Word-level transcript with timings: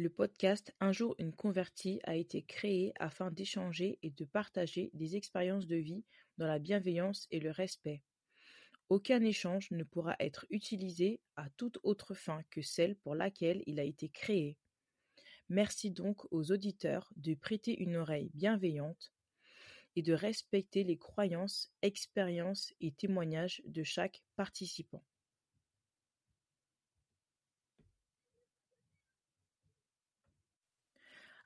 Le 0.00 0.10
podcast 0.10 0.72
Un 0.78 0.92
jour 0.92 1.16
une 1.18 1.32
convertie 1.32 1.98
a 2.04 2.14
été 2.14 2.42
créé 2.42 2.92
afin 3.00 3.32
d'échanger 3.32 3.98
et 4.04 4.10
de 4.10 4.24
partager 4.24 4.92
des 4.94 5.16
expériences 5.16 5.66
de 5.66 5.74
vie 5.74 6.04
dans 6.36 6.46
la 6.46 6.60
bienveillance 6.60 7.26
et 7.32 7.40
le 7.40 7.50
respect. 7.50 8.04
Aucun 8.90 9.24
échange 9.24 9.72
ne 9.72 9.82
pourra 9.82 10.14
être 10.20 10.46
utilisé 10.50 11.20
à 11.34 11.50
toute 11.50 11.80
autre 11.82 12.14
fin 12.14 12.44
que 12.48 12.62
celle 12.62 12.94
pour 12.94 13.16
laquelle 13.16 13.64
il 13.66 13.80
a 13.80 13.82
été 13.82 14.08
créé. 14.08 14.56
Merci 15.48 15.90
donc 15.90 16.32
aux 16.32 16.52
auditeurs 16.52 17.12
de 17.16 17.34
prêter 17.34 17.76
une 17.82 17.96
oreille 17.96 18.30
bienveillante 18.34 19.12
et 19.96 20.02
de 20.02 20.12
respecter 20.12 20.84
les 20.84 20.96
croyances, 20.96 21.72
expériences 21.82 22.72
et 22.80 22.92
témoignages 22.92 23.62
de 23.66 23.82
chaque 23.82 24.22
participant. 24.36 25.02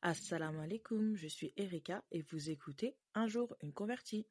Assalamu 0.05 0.59
alaikum, 0.59 1.15
je 1.15 1.29
suis 1.29 1.53
Erika 1.57 2.03
et 2.11 2.23
vous 2.23 2.51
écoutez 2.51 2.97
Un 3.15 3.29
jour 3.29 3.55
une 3.63 3.73
convertie. 3.73 4.27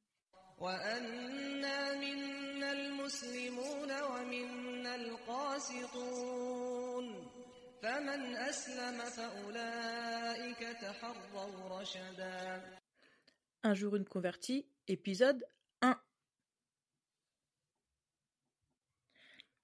Un 13.63 13.73
jour 13.73 13.95
une 13.95 14.03
convertie, 14.03 14.67
épisode 14.89 15.41
1. 15.81 15.97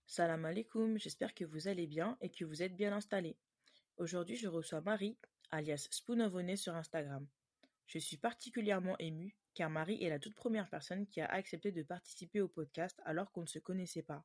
Salam 0.05 0.45
alaikum, 0.45 0.97
j'espère 0.97 1.33
que 1.33 1.43
vous 1.43 1.67
allez 1.67 1.85
bien 1.85 2.17
et 2.21 2.29
que 2.29 2.45
vous 2.45 2.63
êtes 2.63 2.77
bien 2.77 2.93
installés. 2.93 3.35
Aujourd'hui, 3.97 4.37
je 4.37 4.47
reçois 4.47 4.79
Marie, 4.79 5.17
alias 5.51 5.87
Spoonavone 5.91 6.55
sur 6.55 6.75
Instagram. 6.75 7.27
Je 7.85 7.99
suis 7.99 8.17
particulièrement 8.17 8.97
émue 8.99 9.35
car 9.53 9.69
Marie 9.69 10.03
est 10.03 10.09
la 10.09 10.19
toute 10.19 10.35
première 10.35 10.69
personne 10.69 11.07
qui 11.07 11.19
a 11.19 11.25
accepté 11.25 11.71
de 11.71 11.81
participer 11.81 12.41
au 12.41 12.47
podcast 12.47 13.01
alors 13.05 13.31
qu'on 13.31 13.41
ne 13.41 13.47
se 13.47 13.59
connaissait 13.59 14.03
pas. 14.03 14.23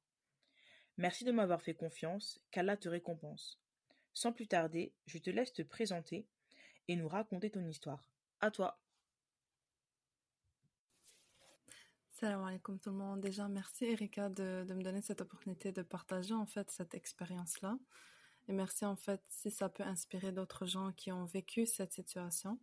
Merci 0.99 1.25
de 1.25 1.33
m'avoir 1.33 1.63
fait 1.63 1.75
confiance, 1.75 2.39
qu'Allah 2.51 2.77
te 2.77 2.89
récompense. 2.89 3.59
Sans 4.13 4.33
plus 4.33 4.47
tarder, 4.47 4.93
je 5.07 5.19
te 5.19 5.31
laisse 5.31 5.55
te 5.55 5.63
présenter 5.63 6.27
et 6.89 6.97
nous 6.97 7.09
raconter 7.09 7.51
ton 7.51 7.67
histoire. 7.67 8.11
À 8.41 8.51
toi. 8.51 8.79
Salam 12.11 12.45
alaikum 12.45 12.79
tout 12.79 12.91
le 12.91 12.97
monde. 12.97 13.21
Déjà, 13.21 13.49
merci 13.49 13.87
Erika 13.87 14.29
de, 14.29 14.65
me 14.69 14.83
donner 14.83 15.01
cette 15.01 15.23
opportunité 15.23 15.73
de 15.73 15.83
partager 15.83 16.35
en 16.35 16.47
fait 16.47 16.71
cette 16.71 16.95
expérience-là. 16.95 17.79
Et 18.49 18.53
merci 18.53 18.85
en 18.85 18.97
fait 18.97 19.23
si 19.29 19.51
ça 19.51 19.69
peut 19.69 19.85
inspirer 19.85 20.33
d'autres 20.33 20.67
gens 20.67 20.93
qui 20.93 21.13
ont 21.13 21.25
vécu 21.27 21.67
cette 21.67 21.93
situation, 21.93 22.59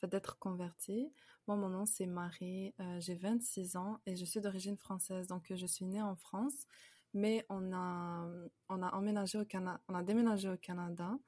fait, 0.00 0.08
d'être 0.08 0.38
convertis. 0.38 1.12
Moi, 1.46 1.56
mon 1.56 1.68
nom 1.68 1.86
c'est 1.86 2.06
Marie, 2.06 2.74
euh, 2.80 3.00
j'ai 3.00 3.16
26 3.16 3.76
ans 3.76 4.00
et 4.06 4.16
je 4.16 4.24
suis 4.24 4.40
d'origine 4.40 4.76
française. 4.76 5.26
Donc, 5.26 5.52
je 5.54 5.66
suis 5.66 5.84
née 5.84 6.02
en 6.02 6.16
France 6.16 6.66
mais 7.12 7.44
on 7.48 7.72
a, 7.72 8.26
on 8.68 8.82
a 8.82 10.02
déménagé 10.02 10.48
au 10.48 10.56
Canada. 10.56 11.18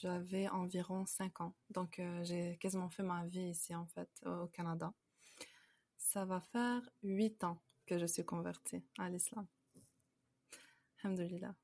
J'avais 0.00 0.48
environ 0.48 1.06
5 1.06 1.40
ans. 1.40 1.54
Donc, 1.70 1.98
euh, 1.98 2.24
j'ai 2.24 2.56
quasiment 2.58 2.88
fait 2.88 3.02
ma 3.02 3.26
vie 3.26 3.50
ici, 3.50 3.74
en 3.74 3.86
fait, 3.86 4.08
au 4.24 4.46
Canada. 4.46 4.92
Ça 5.96 6.24
va 6.24 6.40
faire 6.40 6.88
8 7.02 7.44
ans 7.44 7.62
que 7.86 7.98
je 7.98 8.06
suis 8.06 8.24
convertie 8.24 8.82
à 8.98 9.10
l'islam. 9.10 9.46
Alhamdulillah. 11.02 11.54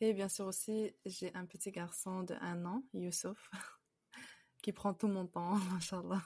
Et 0.00 0.14
bien 0.14 0.28
sûr 0.28 0.46
aussi, 0.46 0.94
j'ai 1.04 1.34
un 1.34 1.46
petit 1.46 1.70
garçon 1.70 2.22
de 2.22 2.34
1 2.34 2.64
an, 2.64 2.82
Youssouf, 2.94 3.50
qui 4.62 4.72
prend 4.72 4.94
tout 4.94 5.08
mon 5.08 5.26
temps, 5.26 5.54
machallah. 5.72 6.22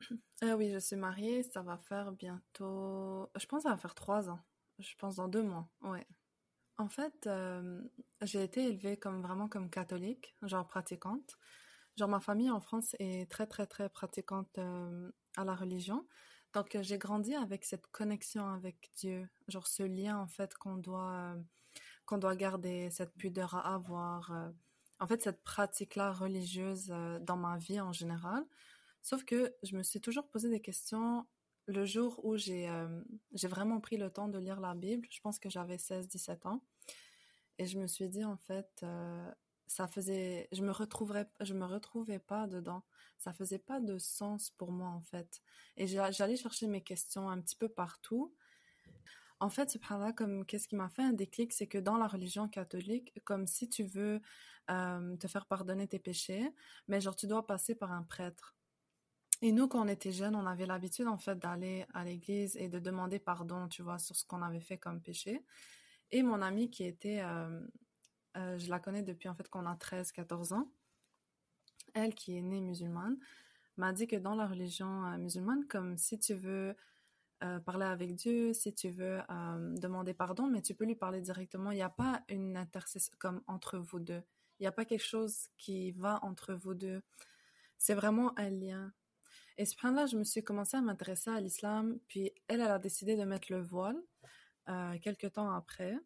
Ah 0.42 0.56
oui, 0.56 0.70
je 0.70 0.78
suis 0.78 0.96
mariée, 0.96 1.42
ça 1.42 1.62
va 1.62 1.78
faire 1.78 2.12
bientôt, 2.12 3.30
je 3.36 3.46
pense 3.46 3.62
que 3.62 3.68
ça 3.68 3.70
va 3.70 3.78
faire 3.78 3.94
3 3.94 4.28
ans 4.28 4.44
je 4.78 4.94
pense 4.96 5.16
dans 5.16 5.28
deux 5.28 5.42
mois, 5.42 5.68
ouais. 5.82 6.06
En 6.76 6.88
fait, 6.88 7.26
euh, 7.26 7.82
j'ai 8.22 8.42
été 8.42 8.64
élevée 8.64 8.96
comme 8.96 9.22
vraiment 9.22 9.48
comme 9.48 9.70
catholique, 9.70 10.34
genre 10.42 10.66
pratiquante. 10.66 11.36
Genre 11.96 12.08
ma 12.08 12.20
famille 12.20 12.50
en 12.50 12.60
France 12.60 12.96
est 12.98 13.30
très 13.30 13.46
très 13.46 13.66
très 13.66 13.88
pratiquante 13.88 14.58
euh, 14.58 15.12
à 15.36 15.44
la 15.44 15.54
religion. 15.54 16.06
Donc 16.52 16.76
j'ai 16.80 16.98
grandi 16.98 17.34
avec 17.34 17.64
cette 17.64 17.86
connexion 17.88 18.48
avec 18.48 18.90
Dieu, 18.96 19.28
genre 19.46 19.68
ce 19.68 19.84
lien 19.84 20.18
en 20.18 20.26
fait 20.26 20.54
qu'on 20.54 20.76
doit 20.76 21.34
euh, 21.36 21.42
qu'on 22.06 22.18
doit 22.18 22.36
garder, 22.36 22.90
cette 22.90 23.14
pudeur 23.14 23.54
à 23.54 23.74
avoir. 23.74 24.32
en 25.00 25.06
fait 25.06 25.22
cette 25.22 25.42
pratique 25.42 25.96
là 25.96 26.12
religieuse 26.12 26.88
dans 27.22 27.36
ma 27.36 27.58
vie 27.58 27.80
en 27.80 27.92
général. 27.92 28.44
Sauf 29.02 29.24
que 29.24 29.54
je 29.62 29.76
me 29.76 29.82
suis 29.82 30.00
toujours 30.00 30.28
posé 30.28 30.48
des 30.48 30.60
questions 30.60 31.26
le 31.66 31.84
jour 31.84 32.20
où 32.24 32.36
j'ai 32.36 32.68
euh, 32.68 33.00
vraiment 33.44 33.80
pris 33.80 33.96
le 33.96 34.10
temps 34.10 34.28
de 34.28 34.38
lire 34.38 34.60
la 34.60 34.74
Bible, 34.74 35.06
je 35.10 35.20
pense 35.20 35.38
que 35.38 35.48
j'avais 35.48 35.76
16-17 35.76 36.46
ans, 36.46 36.62
et 37.58 37.66
je 37.66 37.78
me 37.78 37.86
suis 37.86 38.08
dit 38.08 38.24
en 38.24 38.36
fait, 38.36 38.68
euh, 38.82 39.30
ça 39.66 39.86
faisait, 39.88 40.48
je 40.52 40.62
me 40.62 40.72
je 41.40 41.54
me 41.54 41.64
retrouvais 41.64 42.18
pas 42.18 42.46
dedans, 42.46 42.82
ça 43.18 43.32
faisait 43.32 43.58
pas 43.58 43.80
de 43.80 43.98
sens 43.98 44.50
pour 44.50 44.72
moi 44.72 44.88
en 44.88 45.00
fait, 45.00 45.42
et 45.76 45.86
j'allais 45.86 46.36
chercher 46.36 46.66
mes 46.66 46.82
questions 46.82 47.28
un 47.30 47.40
petit 47.40 47.56
peu 47.56 47.68
partout. 47.68 48.34
En 49.40 49.50
fait, 49.50 49.70
subhanallah, 49.70 50.12
comme 50.12 50.44
qu'est-ce 50.46 50.68
qui 50.68 50.76
m'a 50.76 50.88
fait 50.88 51.02
un 51.02 51.12
déclic, 51.12 51.52
c'est 51.52 51.66
que 51.66 51.78
dans 51.78 51.96
la 51.96 52.06
religion 52.06 52.48
catholique, 52.48 53.12
comme 53.24 53.46
si 53.46 53.68
tu 53.68 53.84
veux 53.84 54.20
euh, 54.70 55.16
te 55.16 55.26
faire 55.26 55.46
pardonner 55.46 55.86
tes 55.86 55.98
péchés, 55.98 56.50
mais 56.88 57.00
genre 57.00 57.16
tu 57.16 57.26
dois 57.26 57.46
passer 57.46 57.74
par 57.74 57.92
un 57.92 58.02
prêtre. 58.02 58.54
Et 59.42 59.52
nous, 59.52 59.68
quand 59.68 59.84
on 59.84 59.88
était 59.88 60.12
jeunes, 60.12 60.36
on 60.36 60.46
avait 60.46 60.66
l'habitude 60.66 61.08
en 61.08 61.18
fait 61.18 61.38
d'aller 61.38 61.84
à 61.92 62.04
l'église 62.04 62.56
et 62.56 62.68
de 62.68 62.78
demander 62.78 63.18
pardon, 63.18 63.68
tu 63.68 63.82
vois, 63.82 63.98
sur 63.98 64.16
ce 64.16 64.24
qu'on 64.24 64.40
avait 64.40 64.60
fait 64.60 64.78
comme 64.78 65.02
péché. 65.02 65.44
Et 66.12 66.22
mon 66.22 66.40
amie 66.40 66.70
qui 66.70 66.84
était, 66.84 67.20
euh, 67.20 67.60
euh, 68.36 68.58
je 68.58 68.70
la 68.70 68.78
connais 68.78 69.02
depuis 69.02 69.28
en 69.28 69.34
fait 69.34 69.48
qu'on 69.48 69.66
a 69.66 69.74
13-14 69.74 70.54
ans, 70.54 70.72
elle 71.92 72.14
qui 72.14 72.38
est 72.38 72.42
née 72.42 72.60
musulmane, 72.60 73.18
m'a 73.76 73.92
dit 73.92 74.06
que 74.06 74.16
dans 74.16 74.34
la 74.34 74.46
religion 74.46 75.18
musulmane, 75.18 75.66
comme 75.66 75.98
si 75.98 76.18
tu 76.18 76.34
veux 76.34 76.76
parler 77.64 77.86
avec 77.86 78.14
Dieu, 78.14 78.52
si 78.52 78.74
tu 78.74 78.90
veux 78.90 79.20
demander 79.76 80.14
pardon, 80.14 80.46
mais 80.46 80.62
tu 80.62 80.74
peux 80.74 80.84
lui 80.84 80.94
parler 80.94 81.20
directement. 81.20 81.70
Il 81.70 81.76
n'y 81.76 81.82
a 81.82 81.90
pas 81.90 82.22
une 82.28 82.56
intercession 82.56 83.12
comme 83.18 83.42
entre 83.46 83.78
vous 83.78 84.00
deux. 84.00 84.22
Il 84.58 84.62
n'y 84.62 84.66
a 84.66 84.72
pas 84.72 84.84
quelque 84.84 85.04
chose 85.04 85.48
qui 85.58 85.92
va 85.92 86.20
entre 86.22 86.54
vous 86.54 86.74
deux. 86.74 87.02
C'est 87.76 87.94
vraiment 87.94 88.38
un 88.38 88.50
lien. 88.50 88.92
Et 89.56 89.66
ce 89.66 89.76
point-là, 89.76 90.06
je 90.06 90.16
me 90.16 90.24
suis 90.24 90.42
commencé 90.42 90.76
à 90.76 90.80
m'intéresser 90.80 91.30
à 91.30 91.40
l'islam, 91.40 91.98
puis 92.08 92.32
elle, 92.48 92.60
elle 92.60 92.70
a 92.70 92.78
décidé 92.78 93.16
de 93.16 93.24
mettre 93.24 93.52
le 93.52 93.60
voile 93.60 94.00
euh, 94.68 94.98
quelques 95.00 95.32
temps 95.32 95.50
après, 95.50 95.96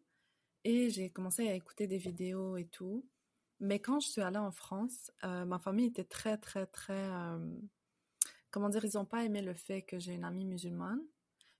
et 0.63 0.89
j'ai 0.89 1.09
commencé 1.09 1.47
à 1.47 1.53
écouter 1.53 1.87
des 1.87 1.97
vidéos 1.97 2.57
et 2.57 2.65
tout. 2.65 3.07
Mais 3.59 3.79
quand 3.79 3.99
je 3.99 4.09
suis 4.09 4.21
allée 4.21 4.37
en 4.37 4.51
France, 4.51 5.11
euh, 5.23 5.45
ma 5.45 5.59
famille 5.59 5.87
était 5.87 6.03
très, 6.03 6.37
très, 6.37 6.65
très... 6.65 7.07
Euh, 7.09 7.39
comment 8.51 8.69
dire, 8.69 8.85
ils 8.85 8.95
n'ont 8.95 9.05
pas 9.05 9.23
aimé 9.25 9.41
le 9.41 9.53
fait 9.53 9.81
que 9.81 9.99
j'ai 9.99 10.13
une 10.13 10.23
amie 10.23 10.45
musulmane. 10.45 11.01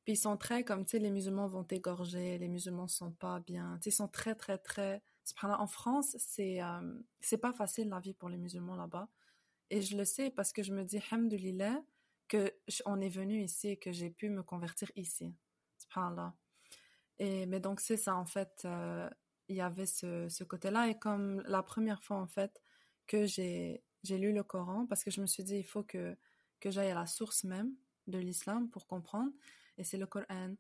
Ils 0.10 0.18
sont 0.18 0.38
très 0.38 0.64
comme, 0.64 0.86
tu 0.86 0.92
sais, 0.92 1.00
les 1.00 1.12
musulmans 1.12 1.48
vont 1.48 1.64
t'égorger, 1.64 2.40
les 2.40 2.48
musulmans 2.48 2.88
sont 2.88 3.12
pas 3.12 3.40
bien. 3.42 3.76
Tu 3.76 3.84
sais, 3.84 3.90
ils 3.92 3.94
sont 3.94 4.08
très, 4.08 4.34
très, 4.34 4.58
très... 4.58 5.04
En 5.44 5.68
France, 5.68 6.16
c'est 6.18 6.62
c'est 7.20 7.38
pas 7.38 7.54
facile 7.54 7.90
la 7.90 8.00
vie 8.00 8.16
pour 8.16 8.28
les 8.28 8.38
musulmans 8.38 8.76
là-bas. 8.76 9.08
Et 9.70 9.84
je 9.84 9.96
le 9.96 10.06
sais 10.06 10.32
parce 10.32 10.52
que 10.52 10.64
je 10.64 10.74
me 10.74 10.84
dis, 10.84 11.00
hamdoulilah, 11.12 11.84
que 12.28 12.52
on 12.86 13.00
est 13.02 13.10
venu 13.10 13.44
ici 13.44 13.70
et 13.70 13.78
que 13.78 13.92
j'ai 13.92 14.10
pu 14.10 14.30
me 14.30 14.42
convertir 14.42 14.92
ici. 14.96 15.32
Et, 17.20 17.46
mais 17.46 17.60
donc, 17.60 17.80
c'est 17.80 17.98
ça, 17.98 18.16
en 18.16 18.26
fait, 18.26 18.64
euh, 18.66 19.08
il 19.48 19.58
y 19.58 19.62
avait 19.62 19.86
ce, 19.86 20.28
ce 20.28 20.44
côté-là. 20.44 20.88
Et 20.90 20.98
comme 20.98 21.44
la 21.46 21.62
première 21.62 22.02
fois, 22.02 22.18
en 22.18 22.28
fait, 22.28 22.64
que 23.06 23.28
j'ai 23.28 23.84
lu 24.04 24.34
le 24.34 24.42
Coran, 24.42 24.88
parce 24.88 25.04
que 25.04 25.12
je 25.12 25.22
me 25.22 25.28
suis 25.28 25.44
dit, 25.44 25.58
il 25.58 25.64
faut 25.68 25.84
que, 25.84 26.18
que 26.60 26.72
j'aille 26.72 26.90
à 26.90 26.96
la 26.96 27.06
source 27.06 27.44
même 27.44 27.76
de 28.08 28.18
l'islam 28.18 28.72
pour 28.72 28.88
comprendre. 28.88 29.32
Et 29.80 29.84
c'est 29.84 29.98
le 29.98 30.06
Coran. 30.06 30.54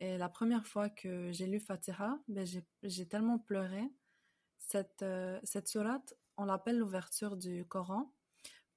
Et 0.00 0.18
la 0.18 0.28
première 0.28 0.66
fois 0.66 0.88
que 0.88 1.30
j'ai 1.30 1.46
lu 1.46 1.60
Fatiha, 1.60 2.18
ben 2.26 2.44
j'ai, 2.82 3.08
tellement 3.08 3.38
pleuré. 3.38 3.84
Cette, 4.58 5.02
euh, 5.02 5.38
cette 5.44 5.68
sourate, 5.68 6.14
on 6.36 6.44
l'appelle 6.44 6.78
l'ouverture 6.78 7.36
du 7.36 7.64
Coran 7.66 8.12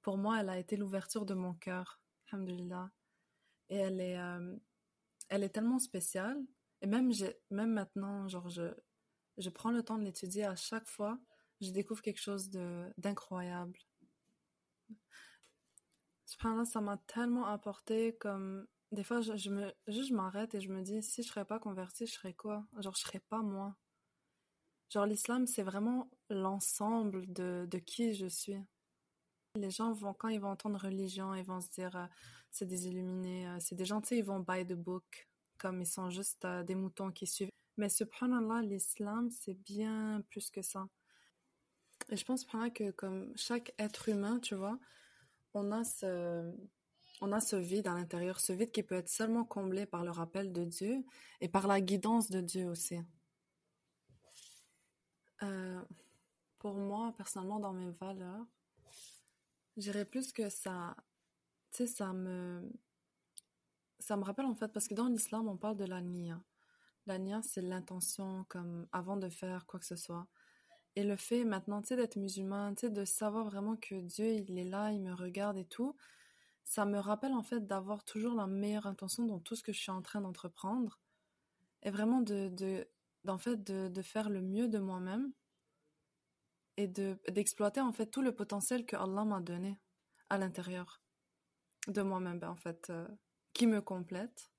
pour 0.06 0.18
moi, 0.18 0.38
elle 0.40 0.50
a 0.50 0.56
été 0.56 0.76
l'ouverture 0.76 1.26
de 1.26 1.34
mon 1.34 1.52
cœur, 1.52 2.00
alhamdulillah. 2.30 2.92
Et 3.70 3.74
elle 3.74 4.00
est, 4.00 4.16
euh, 4.16 4.56
elle 5.28 5.42
est 5.42 5.48
tellement 5.48 5.80
spéciale. 5.80 6.40
Et 6.80 6.86
même, 6.86 7.10
même 7.50 7.72
maintenant, 7.72 8.28
genre, 8.28 8.48
je, 8.48 8.72
je 9.36 9.50
prends 9.50 9.72
le 9.72 9.82
temps 9.82 9.98
de 9.98 10.04
l'étudier 10.04 10.44
à 10.44 10.54
chaque 10.54 10.86
fois, 10.86 11.18
je 11.60 11.72
découvre 11.72 12.02
quelque 12.02 12.20
chose 12.20 12.50
d'incroyable. 12.98 13.80
Subhanallah, 16.26 16.66
ça 16.66 16.80
m'a 16.80 16.98
tellement 17.08 17.46
apporté 17.46 18.16
comme 18.16 18.68
des 18.92 19.04
fois 19.04 19.20
je, 19.20 19.36
je 19.36 19.50
je 19.86 20.14
m'arrête 20.14 20.54
et 20.54 20.60
je 20.60 20.70
me 20.70 20.82
dis 20.82 21.02
si 21.02 21.22
je 21.22 21.28
serais 21.28 21.44
pas 21.44 21.58
convertie 21.58 22.06
je 22.06 22.12
serais 22.12 22.34
quoi? 22.34 22.64
Genre 22.78 22.94
je 22.94 23.00
serais 23.00 23.20
pas 23.28 23.42
moi 23.42 23.76
Genre, 24.90 25.06
l'islam, 25.06 25.46
c'est 25.46 25.62
vraiment 25.62 26.10
l'ensemble 26.30 27.32
de, 27.32 27.66
de 27.68 27.78
qui 27.78 28.14
je 28.14 28.26
suis. 28.26 28.56
Les 29.56 29.70
gens 29.70 29.92
vont, 29.92 30.14
quand 30.14 30.28
ils 30.28 30.40
vont 30.40 30.50
entendre 30.50 30.78
religion, 30.80 31.34
ils 31.34 31.44
vont 31.44 31.60
se 31.60 31.70
dire, 31.70 31.96
euh, 31.96 32.06
c'est 32.50 32.66
des 32.66 32.86
illuminés, 32.88 33.48
euh, 33.48 33.56
c'est 33.58 33.74
des 33.74 33.84
gens, 33.84 34.00
tu 34.00 34.08
sais, 34.08 34.18
ils 34.18 34.24
vont 34.24 34.40
buy 34.40 34.64
the 34.66 34.74
book, 34.74 35.28
comme 35.58 35.80
ils 35.80 35.86
sont 35.86 36.10
juste 36.10 36.44
euh, 36.44 36.62
des 36.62 36.74
moutons 36.74 37.10
qui 37.10 37.26
suivent. 37.26 37.50
Mais 37.78 37.88
subhanallah, 37.88 38.62
l'islam, 38.62 39.30
c'est 39.30 39.54
bien 39.54 40.22
plus 40.30 40.50
que 40.50 40.62
ça. 40.62 40.86
Et 42.10 42.16
je 42.16 42.24
pense, 42.24 42.44
que 42.44 42.90
comme 42.92 43.32
chaque 43.36 43.74
être 43.78 44.08
humain, 44.08 44.38
tu 44.38 44.54
vois, 44.54 44.78
on 45.54 45.72
a 45.72 45.82
ce, 45.82 46.52
on 47.20 47.32
a 47.32 47.40
ce 47.40 47.56
vide 47.56 47.86
à 47.86 47.94
l'intérieur, 47.94 48.40
ce 48.40 48.52
vide 48.52 48.70
qui 48.70 48.82
peut 48.82 48.94
être 48.94 49.08
seulement 49.08 49.44
comblé 49.44 49.86
par 49.86 50.04
le 50.04 50.10
rappel 50.10 50.52
de 50.52 50.64
Dieu 50.64 51.04
et 51.40 51.48
par 51.48 51.66
la 51.66 51.80
guidance 51.80 52.30
de 52.30 52.40
Dieu 52.40 52.68
aussi. 52.68 52.98
Euh, 55.42 55.80
pour 56.58 56.74
moi, 56.74 57.14
personnellement, 57.16 57.60
dans 57.60 57.72
mes 57.72 57.90
valeurs, 57.90 58.46
j'irais 59.76 60.04
plus 60.04 60.32
que 60.32 60.48
ça, 60.48 60.96
tu 61.72 61.78
sais, 61.78 61.86
ça 61.86 62.12
me, 62.12 62.70
ça 63.98 64.16
me 64.16 64.24
rappelle 64.24 64.46
en 64.46 64.54
fait, 64.54 64.68
parce 64.68 64.88
que 64.88 64.94
dans 64.94 65.08
l'islam, 65.08 65.48
on 65.48 65.56
parle 65.56 65.76
de 65.76 65.84
la 65.84 66.00
nia. 66.00 66.42
La 67.06 67.18
c'est 67.42 67.62
l'intention 67.62 68.44
comme 68.48 68.88
avant 68.90 69.16
de 69.16 69.28
faire 69.28 69.64
quoi 69.66 69.78
que 69.78 69.86
ce 69.86 69.94
soit. 69.94 70.26
Et 70.96 71.04
le 71.04 71.16
fait 71.16 71.44
maintenant, 71.44 71.80
tu 71.80 71.88
sais, 71.88 71.96
d'être 71.96 72.16
musulman, 72.16 72.74
tu 72.74 72.80
sais, 72.86 72.90
de 72.90 73.04
savoir 73.04 73.44
vraiment 73.44 73.76
que 73.76 73.94
Dieu, 73.94 74.26
il 74.26 74.58
est 74.58 74.64
là, 74.64 74.90
il 74.90 75.00
me 75.00 75.14
regarde 75.14 75.56
et 75.56 75.64
tout, 75.64 75.94
ça 76.66 76.84
me 76.84 76.98
rappelle 76.98 77.32
en 77.32 77.44
fait 77.44 77.64
d'avoir 77.64 78.04
toujours 78.04 78.34
la 78.34 78.48
meilleure 78.48 78.86
intention 78.86 79.24
dans 79.24 79.38
tout 79.38 79.54
ce 79.54 79.62
que 79.62 79.72
je 79.72 79.78
suis 79.78 79.92
en 79.92 80.02
train 80.02 80.20
d'entreprendre 80.20 80.98
et 81.82 81.90
vraiment 81.90 82.20
de, 82.20 82.48
de 82.48 82.86
d'en 83.24 83.38
fait 83.38 83.62
de, 83.62 83.88
de, 83.88 84.02
faire 84.02 84.28
le 84.28 84.40
mieux 84.40 84.68
de 84.68 84.78
moi-même 84.78 85.32
et 86.76 86.88
de 86.88 87.18
d'exploiter 87.28 87.80
en 87.80 87.92
fait 87.92 88.06
tout 88.06 88.20
le 88.20 88.34
potentiel 88.34 88.84
que 88.84 88.96
Allah 88.96 89.24
m'a 89.24 89.40
donné 89.40 89.78
à 90.28 90.38
l'intérieur 90.38 91.00
de 91.86 92.02
moi-même 92.02 92.40
ben, 92.40 92.50
en 92.50 92.56
fait 92.56 92.90
euh, 92.90 93.06
qui 93.52 93.68
me 93.68 93.80
complète. 93.80 94.50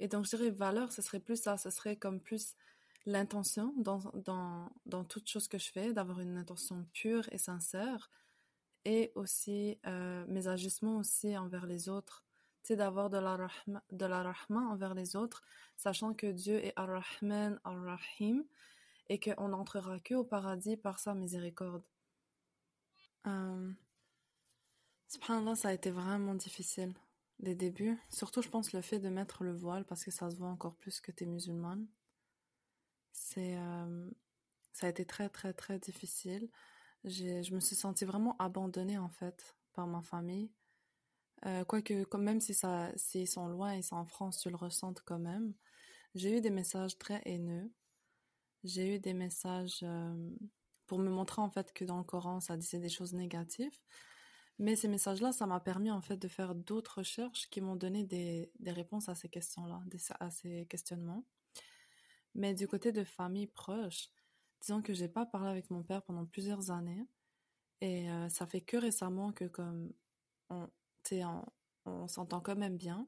Et 0.00 0.08
donc 0.08 0.24
je 0.24 0.36
dirais 0.36 0.50
valeur 0.50 0.90
ce 0.90 1.02
serait 1.02 1.20
plus 1.20 1.40
ça 1.40 1.56
ce 1.56 1.70
serait 1.70 1.96
comme 1.96 2.20
plus 2.20 2.56
l'intention 3.06 3.72
dans, 3.76 4.00
dans, 4.14 4.72
dans 4.86 5.04
toute 5.04 5.28
chose 5.28 5.46
que 5.46 5.58
je 5.58 5.70
fais 5.70 5.92
d'avoir 5.92 6.18
une 6.18 6.36
intention 6.36 6.84
pure 6.92 7.28
et 7.32 7.38
sincère 7.38 8.10
et 8.84 9.12
aussi 9.14 9.78
euh, 9.86 10.24
mes 10.28 10.48
agissements 10.48 10.98
aussi 10.98 11.36
envers 11.36 11.66
les 11.66 11.88
autres. 11.88 12.24
Tu 12.62 12.68
sais, 12.68 12.76
d'avoir 12.76 13.10
de 13.10 13.18
la, 13.18 13.36
rahma, 13.36 13.82
de 13.90 14.06
la 14.06 14.22
rahma 14.22 14.60
envers 14.70 14.94
les 14.94 15.16
autres, 15.16 15.42
sachant 15.76 16.12
que 16.12 16.26
Dieu 16.26 16.62
est 16.64 16.72
Ar-Rahman, 16.76 17.58
Ar-Rahim, 17.64 18.44
et 19.08 19.18
qu'on 19.18 19.48
n'entrera 19.48 19.98
que 19.98 20.14
au 20.14 20.24
paradis 20.24 20.76
par 20.76 20.98
sa 20.98 21.14
miséricorde. 21.14 21.82
Euh, 23.26 23.72
subhanallah, 25.08 25.56
ça 25.56 25.68
a 25.68 25.72
été 25.72 25.90
vraiment 25.90 26.34
difficile, 26.34 26.94
les 27.40 27.54
débuts. 27.54 27.98
Surtout, 28.10 28.42
je 28.42 28.48
pense, 28.48 28.72
le 28.72 28.82
fait 28.82 28.98
de 28.98 29.08
mettre 29.08 29.42
le 29.42 29.52
voile, 29.52 29.84
parce 29.84 30.04
que 30.04 30.10
ça 30.10 30.30
se 30.30 30.36
voit 30.36 30.48
encore 30.48 30.76
plus 30.76 31.00
que 31.00 31.12
t'es 31.12 31.26
musulmane. 31.26 31.86
C'est... 33.12 33.56
Euh, 33.56 34.10
ça 34.72 34.86
a 34.86 34.90
été 34.90 35.04
très, 35.04 35.28
très, 35.28 35.52
très 35.52 35.78
difficile 35.78 36.48
je 37.04 37.54
me 37.54 37.60
suis 37.60 37.76
sentie 37.76 38.04
vraiment 38.04 38.36
abandonnée 38.38 38.98
en 38.98 39.08
fait 39.08 39.56
par 39.72 39.86
ma 39.86 40.02
famille. 40.02 40.50
Euh, 41.46 41.64
quoique, 41.64 42.04
même 42.16 42.40
si 42.40 42.54
s'ils 42.96 43.28
sont 43.28 43.48
loin 43.48 43.72
et 43.72 43.82
sont 43.82 43.96
en 43.96 44.04
France, 44.04 44.40
tu 44.40 44.50
le 44.50 44.56
ressentes 44.56 45.02
quand 45.04 45.18
même. 45.18 45.54
J'ai 46.14 46.36
eu 46.36 46.40
des 46.40 46.50
messages 46.50 46.98
très 46.98 47.22
haineux. 47.24 47.72
J'ai 48.64 48.96
eu 48.96 48.98
des 48.98 49.14
messages 49.14 49.80
euh, 49.82 50.30
pour 50.86 50.98
me 50.98 51.08
montrer 51.08 51.40
en 51.40 51.50
fait 51.50 51.72
que 51.72 51.84
dans 51.84 51.96
le 51.98 52.04
Coran 52.04 52.40
ça 52.40 52.56
disait 52.56 52.78
des 52.78 52.90
choses 52.90 53.14
négatives. 53.14 53.78
Mais 54.58 54.76
ces 54.76 54.88
messages-là, 54.88 55.32
ça 55.32 55.46
m'a 55.46 55.58
permis 55.60 55.90
en 55.90 56.02
fait 56.02 56.18
de 56.18 56.28
faire 56.28 56.54
d'autres 56.54 56.98
recherches 56.98 57.48
qui 57.48 57.62
m'ont 57.62 57.76
donné 57.76 58.04
des, 58.04 58.52
des, 58.58 58.72
réponses 58.72 59.08
à 59.08 59.14
ces 59.14 59.30
questions-là, 59.30 59.80
à 60.20 60.30
ces 60.30 60.66
questionnements. 60.66 61.24
Mais 62.34 62.52
du 62.54 62.68
côté 62.68 62.92
de 62.92 63.02
famille 63.02 63.46
proche, 63.46 64.10
disons 64.60 64.82
que 64.82 64.92
j'ai 64.92 65.08
pas 65.08 65.26
parlé 65.26 65.50
avec 65.50 65.70
mon 65.70 65.82
père 65.82 66.02
pendant 66.02 66.26
plusieurs 66.26 66.70
années 66.70 67.06
et 67.80 68.10
euh, 68.10 68.28
ça 68.28 68.46
fait 68.46 68.60
que 68.60 68.76
récemment 68.76 69.32
que 69.32 69.46
comme 69.46 69.92
on, 70.50 72.08
s'entend 72.08 72.40
quand 72.40 72.56
même 72.56 72.76
bien, 72.76 73.06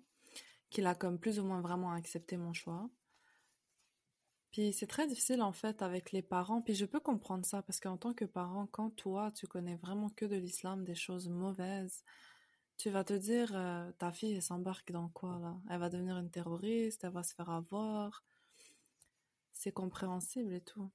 qu'il 0.70 0.86
a 0.86 0.94
comme 0.94 1.18
plus 1.18 1.38
ou 1.38 1.44
moins 1.44 1.60
vraiment 1.60 1.92
accepté 1.92 2.36
mon 2.36 2.52
choix. 2.52 2.88
Puis 4.50 4.72
c'est 4.72 4.86
très 4.86 5.06
difficile 5.06 5.42
en 5.42 5.52
fait 5.52 5.82
avec 5.82 6.12
les 6.12 6.22
parents, 6.22 6.62
puis 6.62 6.74
je 6.74 6.84
peux 6.84 7.00
comprendre 7.00 7.44
ça 7.44 7.62
parce 7.62 7.80
qu'en 7.80 7.96
tant 7.96 8.12
que 8.14 8.24
parent, 8.24 8.66
quand 8.66 8.90
toi 8.90 9.30
tu 9.32 9.46
connais 9.46 9.76
vraiment 9.76 10.10
que 10.10 10.26
de 10.26 10.36
l'islam, 10.36 10.84
des 10.84 10.94
choses 10.94 11.28
mauvaises, 11.28 12.04
tu 12.76 12.90
vas 12.90 13.04
te 13.04 13.14
dire 13.14 13.52
euh, 13.54 13.90
ta 13.92 14.12
fille 14.12 14.34
elle 14.34 14.42
s'embarque 14.42 14.92
dans 14.92 15.08
quoi 15.08 15.38
là? 15.38 15.56
Elle 15.70 15.80
va 15.80 15.88
devenir 15.88 16.18
une 16.18 16.30
terroriste, 16.30 17.04
elle 17.04 17.12
va 17.12 17.22
se 17.22 17.34
faire 17.34 17.50
avoir. 17.50 18.24
C'est 19.52 19.72
compréhensible 19.72 20.52
et 20.54 20.60
tout. 20.60 20.90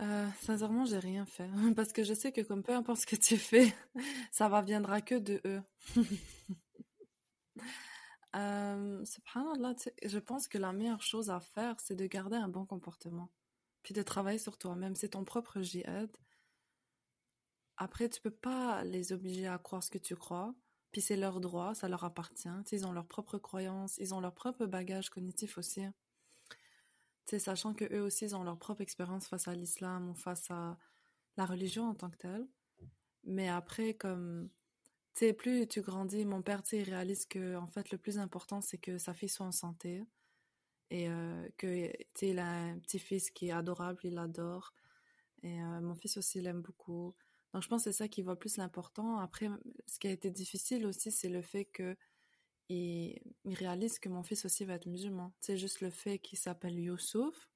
Euh, 0.00 0.28
sincèrement, 0.40 0.84
j'ai 0.84 0.98
rien 0.98 1.24
fait. 1.24 1.48
Parce 1.76 1.92
que 1.92 2.04
je 2.04 2.14
sais 2.14 2.32
que 2.32 2.42
comme 2.42 2.62
peu 2.62 2.74
importe 2.74 3.00
ce 3.00 3.06
que 3.06 3.16
tu 3.16 3.36
fais, 3.36 3.74
ça 4.32 4.48
va 4.48 4.62
viendra 4.62 5.00
que 5.00 5.14
de 5.14 5.40
eux. 5.46 5.62
euh, 8.36 9.04
subhanallah, 9.04 9.74
je 10.04 10.18
pense 10.18 10.48
que 10.48 10.58
la 10.58 10.72
meilleure 10.72 11.02
chose 11.02 11.30
à 11.30 11.40
faire, 11.40 11.76
c'est 11.80 11.96
de 11.96 12.06
garder 12.06 12.36
un 12.36 12.48
bon 12.48 12.66
comportement. 12.66 13.30
Puis 13.82 13.94
de 13.94 14.02
travailler 14.02 14.38
sur 14.38 14.58
toi-même. 14.58 14.96
C'est 14.96 15.10
ton 15.10 15.24
propre 15.24 15.62
jihad. 15.62 16.10
Après, 17.78 18.08
tu 18.08 18.20
peux 18.20 18.30
pas 18.30 18.82
les 18.84 19.12
obliger 19.12 19.46
à 19.46 19.58
croire 19.58 19.82
ce 19.82 19.90
que 19.90 19.98
tu 19.98 20.16
crois. 20.16 20.54
Puis 20.92 21.02
c'est 21.02 21.16
leur 21.16 21.40
droit, 21.40 21.74
ça 21.74 21.88
leur 21.88 22.04
appartient. 22.04 22.48
ils 22.72 22.86
ont 22.86 22.92
leurs 22.92 23.06
propres 23.06 23.38
croyances, 23.38 23.98
ils 23.98 24.14
ont 24.14 24.20
leur 24.20 24.34
propre 24.34 24.66
bagage 24.66 25.10
cognitif 25.10 25.58
aussi 25.58 25.82
sachant 27.38 27.74
que 27.74 27.84
eux 27.94 28.02
aussi 28.02 28.26
ils 28.26 28.36
ont 28.36 28.44
leur 28.44 28.58
propre 28.58 28.80
expérience 28.80 29.26
face 29.28 29.48
à 29.48 29.54
l'islam 29.54 30.10
ou 30.10 30.14
face 30.14 30.50
à 30.50 30.78
la 31.36 31.46
religion 31.46 31.88
en 31.88 31.94
tant 31.94 32.10
que 32.10 32.16
telle. 32.16 32.46
Mais 33.24 33.48
après, 33.48 33.94
comme 33.94 34.48
tu 35.14 35.20
sais, 35.26 35.32
plus 35.32 35.66
tu 35.66 35.80
grandis, 35.82 36.24
mon 36.24 36.42
père, 36.42 36.62
tu 36.62 36.70
sais, 36.70 36.82
réalise 36.82 37.26
que 37.26 37.56
en 37.56 37.66
fait 37.66 37.90
le 37.90 37.98
plus 37.98 38.18
important 38.18 38.60
c'est 38.60 38.78
que 38.78 38.98
sa 38.98 39.14
fille 39.14 39.28
soit 39.28 39.46
en 39.46 39.52
santé 39.52 40.04
et 40.90 41.08
euh, 41.08 41.48
que 41.58 41.86
tu 41.90 42.04
sais, 42.14 42.28
il 42.28 42.38
a 42.38 42.46
un 42.46 42.78
petit 42.78 42.98
fils 42.98 43.30
qui 43.30 43.48
est 43.48 43.52
adorable, 43.52 44.00
il 44.04 44.14
l'adore 44.14 44.74
et 45.42 45.60
euh, 45.60 45.80
mon 45.80 45.94
fils 45.94 46.16
aussi 46.16 46.40
l'aime 46.40 46.62
beaucoup. 46.62 47.14
Donc 47.52 47.62
je 47.62 47.68
pense 47.68 47.84
que 47.84 47.90
c'est 47.90 47.96
ça 47.96 48.08
qui 48.08 48.22
voit 48.22 48.38
plus 48.38 48.56
l'important. 48.56 49.18
Après, 49.18 49.48
ce 49.86 49.98
qui 49.98 50.08
a 50.08 50.10
été 50.10 50.30
difficile 50.30 50.86
aussi, 50.86 51.10
c'est 51.10 51.28
le 51.28 51.42
fait 51.42 51.64
que 51.64 51.96
et 52.68 53.22
ils 53.44 53.54
réalisent 53.54 53.98
que 53.98 54.08
mon 54.08 54.22
fils 54.22 54.44
aussi 54.44 54.64
va 54.64 54.74
être 54.74 54.86
musulman. 54.86 55.32
C'est 55.40 55.56
juste 55.56 55.80
le 55.80 55.90
fait 55.90 56.18
qu'il 56.18 56.38
s'appelle 56.38 56.78
Youssouf, 56.78 57.48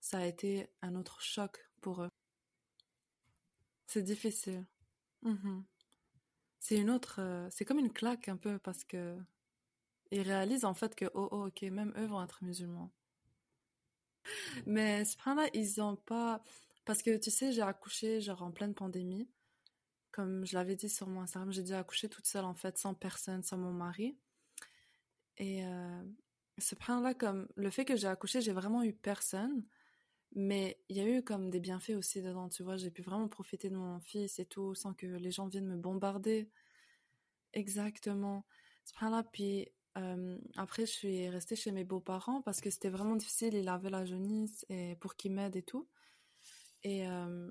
ça 0.00 0.18
a 0.18 0.26
été 0.26 0.68
un 0.82 0.94
autre 0.94 1.20
choc 1.20 1.70
pour 1.80 2.02
eux. 2.02 2.10
C'est 3.86 4.02
difficile. 4.02 4.66
Mhm. 5.22 5.64
C'est 6.60 6.76
une 6.76 6.90
autre, 6.90 7.20
euh, 7.20 7.48
c'est 7.50 7.64
comme 7.64 7.78
une 7.78 7.92
claque 7.92 8.28
un 8.28 8.36
peu 8.36 8.58
parce 8.58 8.84
que 8.84 9.16
ils 10.10 10.22
réalisent 10.22 10.64
en 10.64 10.74
fait 10.74 10.94
que 10.94 11.06
oh, 11.14 11.28
oh 11.30 11.46
ok 11.46 11.62
même 11.62 11.92
eux 11.96 12.06
vont 12.06 12.22
être 12.22 12.42
musulmans. 12.42 12.90
Mais 14.66 15.04
là 15.26 15.48
ils 15.54 15.80
ont 15.80 15.96
pas 15.96 16.42
parce 16.84 17.02
que 17.02 17.16
tu 17.16 17.30
sais 17.30 17.52
j'ai 17.52 17.62
accouché 17.62 18.20
genre 18.20 18.42
en 18.42 18.50
pleine 18.50 18.74
pandémie 18.74 19.28
comme 20.10 20.44
je 20.44 20.54
l'avais 20.54 20.76
dit 20.76 20.88
sur 20.88 21.06
mon 21.06 21.22
Instagram 21.22 21.52
j'ai 21.52 21.62
dû 21.62 21.72
accoucher 21.74 22.08
toute 22.08 22.26
seule 22.26 22.44
en 22.44 22.54
fait 22.54 22.76
sans 22.78 22.94
personne 22.94 23.42
sans 23.42 23.58
mon 23.58 23.72
mari 23.72 24.18
et 25.38 25.64
euh, 25.64 26.02
ce 26.58 26.74
là 27.02 27.14
comme 27.14 27.48
le 27.56 27.70
fait 27.70 27.84
que 27.84 27.96
j'ai 27.96 28.08
accouché, 28.08 28.40
j'ai 28.40 28.52
vraiment 28.52 28.82
eu 28.82 28.92
personne. 28.92 29.64
Mais 30.34 30.78
il 30.90 30.96
y 30.96 31.00
a 31.00 31.08
eu 31.08 31.22
comme 31.22 31.50
des 31.50 31.60
bienfaits 31.60 31.96
aussi 31.96 32.22
dedans, 32.22 32.48
tu 32.50 32.62
vois. 32.62 32.76
J'ai 32.76 32.90
pu 32.90 33.02
vraiment 33.02 33.28
profiter 33.28 33.70
de 33.70 33.76
mon 33.76 33.98
fils 34.00 34.38
et 34.38 34.44
tout 34.44 34.74
sans 34.74 34.92
que 34.94 35.06
les 35.06 35.30
gens 35.30 35.46
viennent 35.48 35.66
me 35.68 35.76
bombarder. 35.76 36.50
Exactement. 37.54 38.44
là 39.00 39.22
puis 39.32 39.68
euh, 39.96 40.38
après, 40.56 40.86
je 40.86 40.92
suis 40.92 41.28
restée 41.28 41.56
chez 41.56 41.72
mes 41.72 41.84
beaux-parents 41.84 42.42
parce 42.42 42.60
que 42.60 42.70
c'était 42.70 42.90
vraiment 42.90 43.16
difficile. 43.16 43.54
Ils 43.54 43.68
avaient 43.68 43.90
la 43.90 44.04
jaunisse 44.04 44.64
et 44.68 44.96
pour 44.96 45.16
qu'ils 45.16 45.32
m'aident 45.32 45.56
et 45.56 45.62
tout. 45.62 45.88
Et 46.84 47.06
euh, 47.08 47.50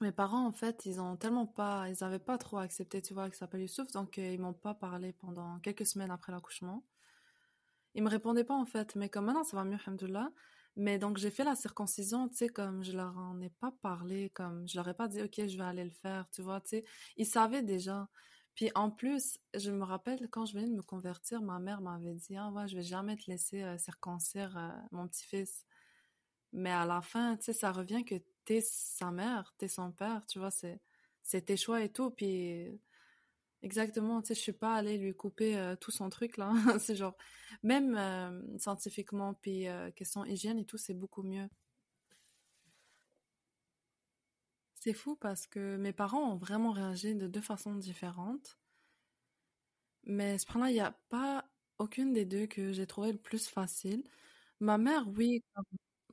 mes 0.00 0.12
parents, 0.12 0.46
en 0.46 0.52
fait, 0.52 0.86
ils 0.86 1.00
ont 1.00 1.16
tellement 1.16 1.46
pas, 1.46 1.88
ils 1.88 2.04
avaient 2.04 2.18
pas 2.18 2.38
trop 2.38 2.58
accepté, 2.58 3.02
tu 3.02 3.14
vois, 3.14 3.26
ça 3.30 3.40
s'appelle 3.40 3.62
Youssouf, 3.62 3.90
donc 3.92 4.18
euh, 4.18 4.32
ils 4.32 4.40
m'ont 4.40 4.54
pas 4.54 4.74
parlé 4.74 5.12
pendant 5.12 5.58
quelques 5.60 5.86
semaines 5.86 6.10
après 6.10 6.32
l'accouchement. 6.32 6.84
Ils 7.94 8.02
me 8.02 8.08
répondaient 8.08 8.44
pas, 8.44 8.54
en 8.54 8.66
fait, 8.66 8.94
mais 8.96 9.08
comme 9.08 9.26
maintenant 9.26 9.44
ça 9.44 9.56
va 9.56 9.64
mieux, 9.64 9.78
alhamdoulilah. 9.86 10.30
Mais 10.76 10.98
donc 10.98 11.18
j'ai 11.18 11.30
fait 11.30 11.42
la 11.42 11.56
circoncision, 11.56 12.28
tu 12.28 12.36
sais, 12.36 12.48
comme 12.48 12.84
je 12.84 12.92
leur 12.92 13.18
en 13.18 13.40
ai 13.40 13.50
pas 13.50 13.72
parlé, 13.82 14.30
comme 14.30 14.68
je 14.68 14.76
leur 14.76 14.88
ai 14.88 14.94
pas 14.94 15.08
dit, 15.08 15.20
ok, 15.22 15.46
je 15.48 15.56
vais 15.56 15.64
aller 15.64 15.84
le 15.84 15.90
faire, 15.90 16.28
tu 16.30 16.42
vois, 16.42 16.60
tu 16.60 16.68
sais. 16.68 16.84
Ils 17.16 17.26
savaient 17.26 17.64
déjà. 17.64 18.08
Puis 18.54 18.70
en 18.74 18.90
plus, 18.90 19.38
je 19.54 19.70
me 19.70 19.84
rappelle 19.84 20.28
quand 20.30 20.46
je 20.46 20.54
venais 20.54 20.68
de 20.68 20.74
me 20.74 20.82
convertir, 20.82 21.42
ma 21.42 21.58
mère 21.58 21.80
m'avait 21.80 22.14
dit, 22.14 22.36
ah 22.36 22.50
ouais, 22.50 22.68
je 22.68 22.76
vais 22.76 22.82
jamais 22.82 23.16
te 23.16 23.30
laisser 23.30 23.62
euh, 23.62 23.78
circoncire 23.78 24.56
euh, 24.56 24.70
mon 24.92 25.08
petit-fils. 25.08 25.64
Mais 26.52 26.70
à 26.70 26.86
la 26.86 27.00
fin, 27.02 27.36
tu 27.36 27.44
sais, 27.44 27.52
ça 27.52 27.72
revient 27.72 28.04
que 28.04 28.16
t'es 28.48 28.62
sa 28.62 29.10
mère, 29.12 29.54
t'es 29.58 29.68
son 29.68 29.92
père, 29.92 30.24
tu 30.26 30.38
vois, 30.38 30.50
c'est, 30.50 30.80
c'est 31.22 31.42
tes 31.46 31.56
choix 31.58 31.82
et 31.82 31.90
tout. 31.92 32.10
Puis, 32.10 32.80
exactement, 33.62 34.22
tu 34.22 34.28
sais, 34.28 34.34
je 34.34 34.40
suis 34.40 34.52
pas 34.52 34.74
allée 34.76 34.98
lui 34.98 35.14
couper 35.14 35.58
euh, 35.58 35.76
tout 35.76 35.90
son 35.92 36.10
truc, 36.10 36.36
là. 36.38 36.52
c'est 36.80 36.96
genre, 36.96 37.16
même 37.62 37.96
euh, 37.96 38.58
scientifiquement, 38.58 39.34
puis 39.34 39.68
euh, 39.68 39.90
question 39.92 40.24
hygiène 40.24 40.58
et 40.60 40.64
tout, 40.66 40.78
c'est 40.78 40.94
beaucoup 40.94 41.22
mieux. 41.22 41.48
C'est 44.72 44.94
fou 44.94 45.14
parce 45.14 45.46
que 45.46 45.76
mes 45.76 45.92
parents 45.92 46.32
ont 46.32 46.36
vraiment 46.38 46.72
réagi 46.72 47.14
de 47.14 47.26
deux 47.26 47.42
façons 47.42 47.74
différentes. 47.74 48.56
Mais 50.04 50.38
cependant, 50.38 50.66
il 50.66 50.74
n'y 50.74 50.80
a 50.80 50.92
pas 51.10 51.44
aucune 51.78 52.12
des 52.12 52.24
deux 52.24 52.46
que 52.46 52.72
j'ai 52.72 52.86
trouvé 52.86 53.12
le 53.12 53.18
plus 53.18 53.46
facile. 53.48 54.02
Ma 54.60 54.78
mère, 54.78 55.08
oui, 55.16 55.42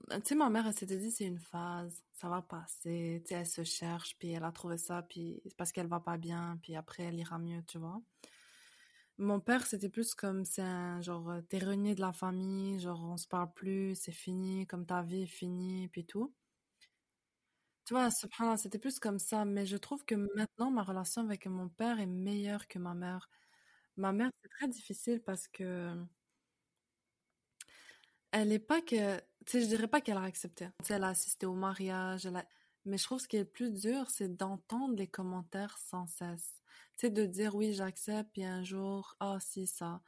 tu 0.09 0.21
sais, 0.23 0.35
ma 0.35 0.49
mère, 0.49 0.67
elle 0.67 0.73
s'était 0.73 0.97
dit, 0.97 1.11
c'est 1.11 1.25
une 1.25 1.39
phase, 1.39 2.03
ça 2.13 2.29
va 2.29 2.41
passer, 2.41 3.21
tu 3.25 3.29
sais, 3.29 3.35
elle 3.41 3.47
se 3.47 3.63
cherche, 3.63 4.15
puis 4.17 4.31
elle 4.31 4.43
a 4.43 4.51
trouvé 4.51 4.77
ça, 4.77 5.01
puis 5.03 5.41
c'est 5.45 5.55
parce 5.57 5.71
qu'elle 5.71 5.87
va 5.87 5.99
pas 5.99 6.17
bien, 6.17 6.57
puis 6.61 6.75
après, 6.75 7.03
elle 7.03 7.19
ira 7.19 7.37
mieux, 7.39 7.63
tu 7.67 7.77
vois. 7.77 8.01
Mon 9.17 9.41
père, 9.41 9.65
c'était 9.67 9.89
plus 9.89 10.13
comme, 10.15 10.45
c'est 10.45 10.61
un, 10.61 11.01
genre, 11.01 11.33
t'es 11.49 11.59
renié 11.59 11.95
de 11.95 12.01
la 12.01 12.13
famille, 12.13 12.79
genre, 12.79 13.03
on 13.03 13.17
se 13.17 13.27
parle 13.27 13.51
plus, 13.53 13.93
c'est 13.95 14.11
fini, 14.13 14.65
comme 14.67 14.85
ta 14.85 15.01
vie 15.03 15.23
est 15.23 15.25
finie, 15.25 15.89
puis 15.89 16.05
tout. 16.05 16.33
Tu 17.85 17.93
vois, 17.93 18.09
c'était 18.57 18.79
plus 18.79 18.99
comme 18.99 19.19
ça, 19.19 19.45
mais 19.45 19.65
je 19.67 19.77
trouve 19.77 20.03
que 20.05 20.15
maintenant, 20.15 20.71
ma 20.71 20.81
relation 20.83 21.21
avec 21.21 21.45
mon 21.45 21.69
père 21.69 21.99
est 21.99 22.07
meilleure 22.07 22.67
que 22.67 22.79
ma 22.79 22.95
mère. 22.95 23.29
Ma 23.97 24.11
mère, 24.13 24.31
c'est 24.43 24.49
très 24.49 24.67
difficile 24.67 25.21
parce 25.23 25.47
que 25.47 25.93
elle 28.35 28.51
est 28.51 28.59
pas 28.59 28.81
que, 28.81 29.17
tu 29.17 29.23
sais, 29.47 29.61
je 29.61 29.67
dirais 29.67 29.87
pas 29.87 30.01
qu'elle 30.01 30.17
a 30.17 30.23
accepté. 30.23 30.67
Tu 30.83 30.91
elle 30.91 31.05
a 31.05 31.07
assisté 31.07 31.45
au 31.45 31.53
mariage, 31.53 32.29
mais 32.83 32.97
je 32.97 33.03
trouve 33.05 33.19
ce 33.19 33.29
qui 33.29 33.37
est 33.37 33.43
le 33.43 33.45
plus 33.45 33.71
dur, 33.71 34.09
c'est 34.09 34.27
d'entendre 34.27 34.95
les 34.97 35.07
commentaires 35.07 35.77
sans 35.77 36.05
cesse. 36.07 36.61
Tu 36.97 37.07
sais, 37.07 37.09
de 37.09 37.25
dire 37.25 37.55
oui, 37.55 37.73
j'accepte, 37.73 38.29
puis 38.33 38.43
un 38.43 38.61
jour, 38.61 39.15
ah, 39.21 39.37
si, 39.39 39.67
ça. 39.67 40.01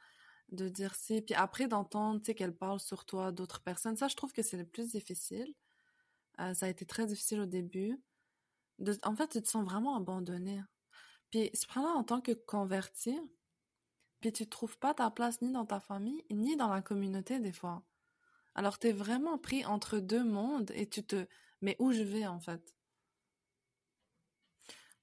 De 0.50 0.68
dire 0.68 0.94
si, 0.94 1.22
puis 1.22 1.34
après 1.34 1.68
d'entendre, 1.68 2.20
tu 2.20 2.26
sais, 2.26 2.34
qu'elle 2.34 2.54
parle 2.54 2.80
sur 2.80 3.06
toi 3.06 3.32
d'autres 3.32 3.62
personnes. 3.62 3.96
Ça, 3.96 4.08
je 4.08 4.16
trouve 4.16 4.32
que 4.34 4.42
c'est 4.42 4.58
le 4.58 4.66
plus 4.66 4.90
difficile. 4.90 5.54
Euh, 6.40 6.52
ça 6.52 6.66
a 6.66 6.68
été 6.68 6.84
très 6.84 7.06
difficile 7.06 7.40
au 7.40 7.46
début. 7.46 7.98
En 9.04 9.16
fait, 9.16 9.28
tu 9.28 9.42
te 9.42 9.48
sens 9.48 9.64
vraiment 9.64 9.96
abandonné. 9.96 10.62
Puis, 11.30 11.50
cependant, 11.54 11.94
en 11.94 12.04
tant 12.04 12.20
que 12.20 12.32
converti, 12.32 13.18
puis 14.20 14.32
tu 14.34 14.46
trouves 14.46 14.78
pas 14.78 14.92
ta 14.92 15.10
place 15.10 15.40
ni 15.40 15.50
dans 15.50 15.66
ta 15.66 15.80
famille, 15.80 16.22
ni 16.30 16.56
dans 16.56 16.68
la 16.68 16.82
communauté 16.82 17.40
des 17.40 17.52
fois. 17.52 17.82
Alors, 18.58 18.80
tu 18.80 18.88
es 18.88 18.92
vraiment 18.92 19.38
pris 19.38 19.64
entre 19.64 20.00
deux 20.00 20.24
mondes 20.24 20.72
et 20.74 20.88
tu 20.88 21.04
te... 21.04 21.28
Mais 21.62 21.76
où 21.78 21.92
je 21.92 22.02
vais, 22.02 22.26
en 22.26 22.40
fait? 22.40 22.74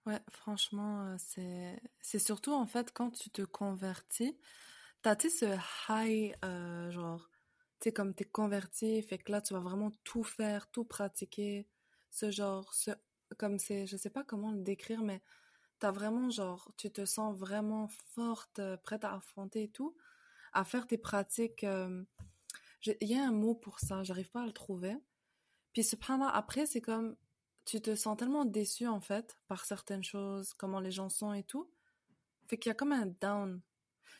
Ouais, 0.05 0.19
franchement, 0.29 1.05
euh, 1.05 1.15
c'est... 1.17 1.81
C'est 2.01 2.19
surtout, 2.19 2.51
en 2.51 2.65
fait, 2.65 2.91
quand 2.91 3.11
tu 3.11 3.29
te 3.29 3.43
convertis, 3.43 4.37
t'as, 5.01 5.15
tu 5.15 5.29
ce 5.29 5.57
high, 5.87 6.35
euh, 6.43 6.91
genre... 6.91 7.29
Tu 7.79 7.85
sais, 7.85 7.93
comme 7.93 8.13
t'es 8.13 8.25
converti, 8.25 9.01
fait 9.01 9.19
que 9.19 9.31
là, 9.31 9.41
tu 9.41 9.53
vas 9.53 9.61
vraiment 9.61 9.91
tout 10.03 10.25
faire, 10.25 10.69
tout 10.69 10.83
pratiquer. 10.83 11.65
Ce 12.11 12.31
genre, 12.31 12.73
ce... 12.73 12.91
Comme 13.37 13.57
c'est... 13.57 13.87
Je 13.87 13.95
sais 13.95 14.09
pas 14.09 14.25
comment 14.25 14.51
le 14.51 14.63
décrire, 14.63 15.01
mais 15.01 15.21
t'as 15.79 15.91
vraiment, 15.91 16.29
genre... 16.29 16.69
Tu 16.75 16.91
te 16.91 17.05
sens 17.05 17.33
vraiment 17.37 17.87
forte, 18.15 18.59
euh, 18.59 18.75
prête 18.75 19.05
à 19.05 19.13
affronter 19.13 19.63
et 19.63 19.69
tout, 19.71 19.95
à 20.51 20.65
faire 20.65 20.87
tes 20.87 20.97
pratiques... 20.97 21.65
Il 23.01 23.07
y 23.07 23.15
a 23.15 23.27
un 23.27 23.31
mot 23.31 23.55
pour 23.55 23.79
ça, 23.79 24.03
j'arrive 24.03 24.29
pas 24.29 24.43
à 24.43 24.45
le 24.45 24.53
trouver. 24.53 24.95
Puis 25.73 25.83
cependant, 25.83 26.27
après, 26.27 26.65
c'est 26.65 26.81
comme 26.81 27.15
tu 27.65 27.81
te 27.81 27.95
sens 27.95 28.15
tellement 28.17 28.45
déçu 28.45 28.87
en 28.87 29.01
fait 29.01 29.37
par 29.47 29.65
certaines 29.65 30.03
choses, 30.03 30.53
comment 30.53 30.79
les 30.79 30.91
gens 30.91 31.09
sont 31.09 31.33
et 31.33 31.43
tout. 31.43 31.69
Fait 32.47 32.57
qu'il 32.57 32.69
y 32.69 32.71
a 32.71 32.75
comme 32.75 32.91
un 32.91 33.07
down. 33.07 33.61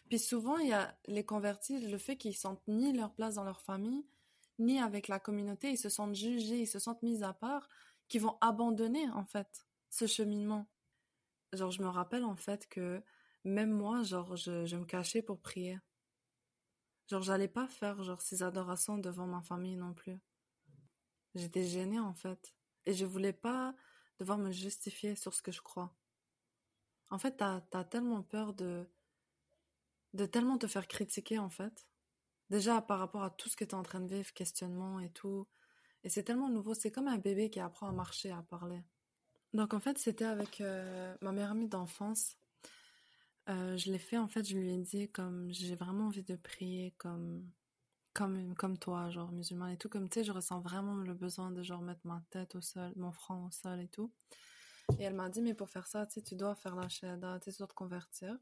Puis 0.10 0.20
souvent, 0.20 0.58
il 0.58 0.70
y 0.70 0.74
a 0.74 0.98
les 1.08 1.24
convertis, 1.24 1.80
le 1.80 1.98
fait 1.98 2.18
qu'ils 2.18 2.36
sentent 2.36 2.68
ni 2.68 2.92
leur 2.94 3.14
place 3.14 3.36
dans 3.36 3.44
leur 3.44 3.62
famille, 3.62 4.06
ni 4.60 4.80
avec 4.80 5.08
la 5.08 5.20
communauté, 5.20 5.70
ils 5.70 5.78
se 5.78 5.90
sentent 5.90 6.16
jugés, 6.16 6.62
ils 6.62 6.68
se 6.68 6.80
sentent 6.80 7.04
mis 7.04 7.24
à 7.24 7.34
part, 7.34 7.70
qui 8.08 8.20
vont 8.20 8.38
abandonner 8.42 9.10
en 9.12 9.26
fait 9.26 9.66
ce 9.90 10.08
cheminement. 10.08 10.68
Genre, 11.54 11.72
je 11.72 11.82
me 11.82 11.88
rappelle 11.88 12.24
en 12.24 12.36
fait 12.36 12.68
que 12.68 13.02
même 13.44 13.72
moi, 13.72 14.04
genre, 14.04 14.36
je 14.36 14.76
me 14.76 14.86
cachais 14.86 15.22
pour 15.22 15.40
prier. 15.40 15.80
Genre, 17.08 17.22
j'allais 17.22 17.48
pas 17.48 17.68
faire 17.68 18.02
genre 18.04 18.22
ces 18.22 18.44
adorations 18.44 18.98
devant 18.98 19.28
ma 19.28 19.42
famille 19.42 19.76
non 19.76 19.94
plus. 19.94 20.18
J'étais 21.36 21.64
gênée 21.64 22.00
en 22.00 22.14
fait. 22.14 22.56
Et 22.86 22.94
je 22.94 23.06
voulais 23.06 23.34
pas 23.34 23.76
devoir 24.20 24.38
me 24.38 24.52
justifier 24.52 25.16
sur 25.16 25.34
ce 25.34 25.42
que 25.42 25.52
je 25.52 25.62
crois. 25.62 25.96
En 27.10 27.20
fait, 27.20 27.38
t'as 27.38 27.62
as 27.74 27.84
tellement 27.84 28.24
peur 28.24 28.54
de 28.54 28.88
de 30.14 30.26
tellement 30.26 30.58
te 30.58 30.68
faire 30.68 30.88
critiquer 30.88 31.40
en 31.40 31.50
fait. 31.50 31.88
Déjà 32.50 32.82
par 32.82 33.00
rapport 33.00 33.24
à 33.24 33.30
tout 33.30 33.50
ce 33.50 33.56
que 33.56 33.66
t'es 33.66 33.74
en 33.74 33.84
train 33.84 34.00
de 34.00 34.08
vivre, 34.08 34.34
questionnement 34.34 35.00
et 35.00 35.10
tout. 35.12 35.48
Et 36.04 36.10
c'est 36.10 36.24
tellement 36.24 36.50
nouveau, 36.50 36.74
c'est 36.74 36.92
comme 36.92 37.08
un 37.08 37.18
bébé 37.18 37.50
qui 37.50 37.60
apprend 37.60 37.88
à 37.88 37.92
marcher, 37.92 38.32
à 38.32 38.42
parler. 38.44 38.82
Donc 39.54 39.74
en 39.74 39.80
fait, 39.80 39.98
c'était 39.98 40.26
avec 40.26 40.62
euh, 40.62 41.16
ma 41.22 41.32
meilleure 41.32 41.52
amie 41.52 41.68
d'enfance 41.68 42.38
euh, 43.50 43.78
je 43.78 43.92
l'ai 43.92 44.00
fait, 44.00 44.18
en 44.18 44.28
fait, 44.28 44.44
je 44.44 44.58
lui 44.58 44.74
ai 44.74 44.78
dit 44.78 45.10
comme 45.10 45.52
j'ai 45.52 45.76
vraiment 45.76 46.08
envie 46.08 46.24
de 46.24 46.36
prier 46.36 46.94
comme 46.98 47.50
comme 48.14 48.56
comme 48.56 48.78
toi, 48.78 49.10
genre 49.10 49.32
musulman 49.32 49.68
et 49.68 49.78
tout 49.78 49.90
comme 49.90 50.10
tu 50.10 50.20
sais, 50.20 50.24
je 50.24 50.32
ressens 50.32 50.62
vraiment 50.62 50.96
le 50.96 51.14
besoin 51.14 51.52
de 51.52 51.62
genre 51.64 51.82
mettre 51.82 52.06
ma 52.06 52.24
tête 52.32 52.56
au 52.56 52.62
sol, 52.62 52.94
mon 52.96 53.12
front 53.12 53.46
au 53.46 53.52
sol 53.52 53.82
et 53.82 53.88
tout. 53.90 54.12
Et 55.00 55.04
elle 55.04 55.16
m'a 55.16 55.30
dit 55.30 55.42
mais 55.42 55.54
pour 55.54 55.70
faire 55.70 55.88
ça, 55.88 56.06
tu 56.08 56.36
dois 56.36 56.56
faire 56.56 56.76
la 56.76 56.90
shahada, 56.90 57.40
tu 57.40 57.52
dois 57.58 57.68
te 57.68 57.74
convertir. 57.74 58.38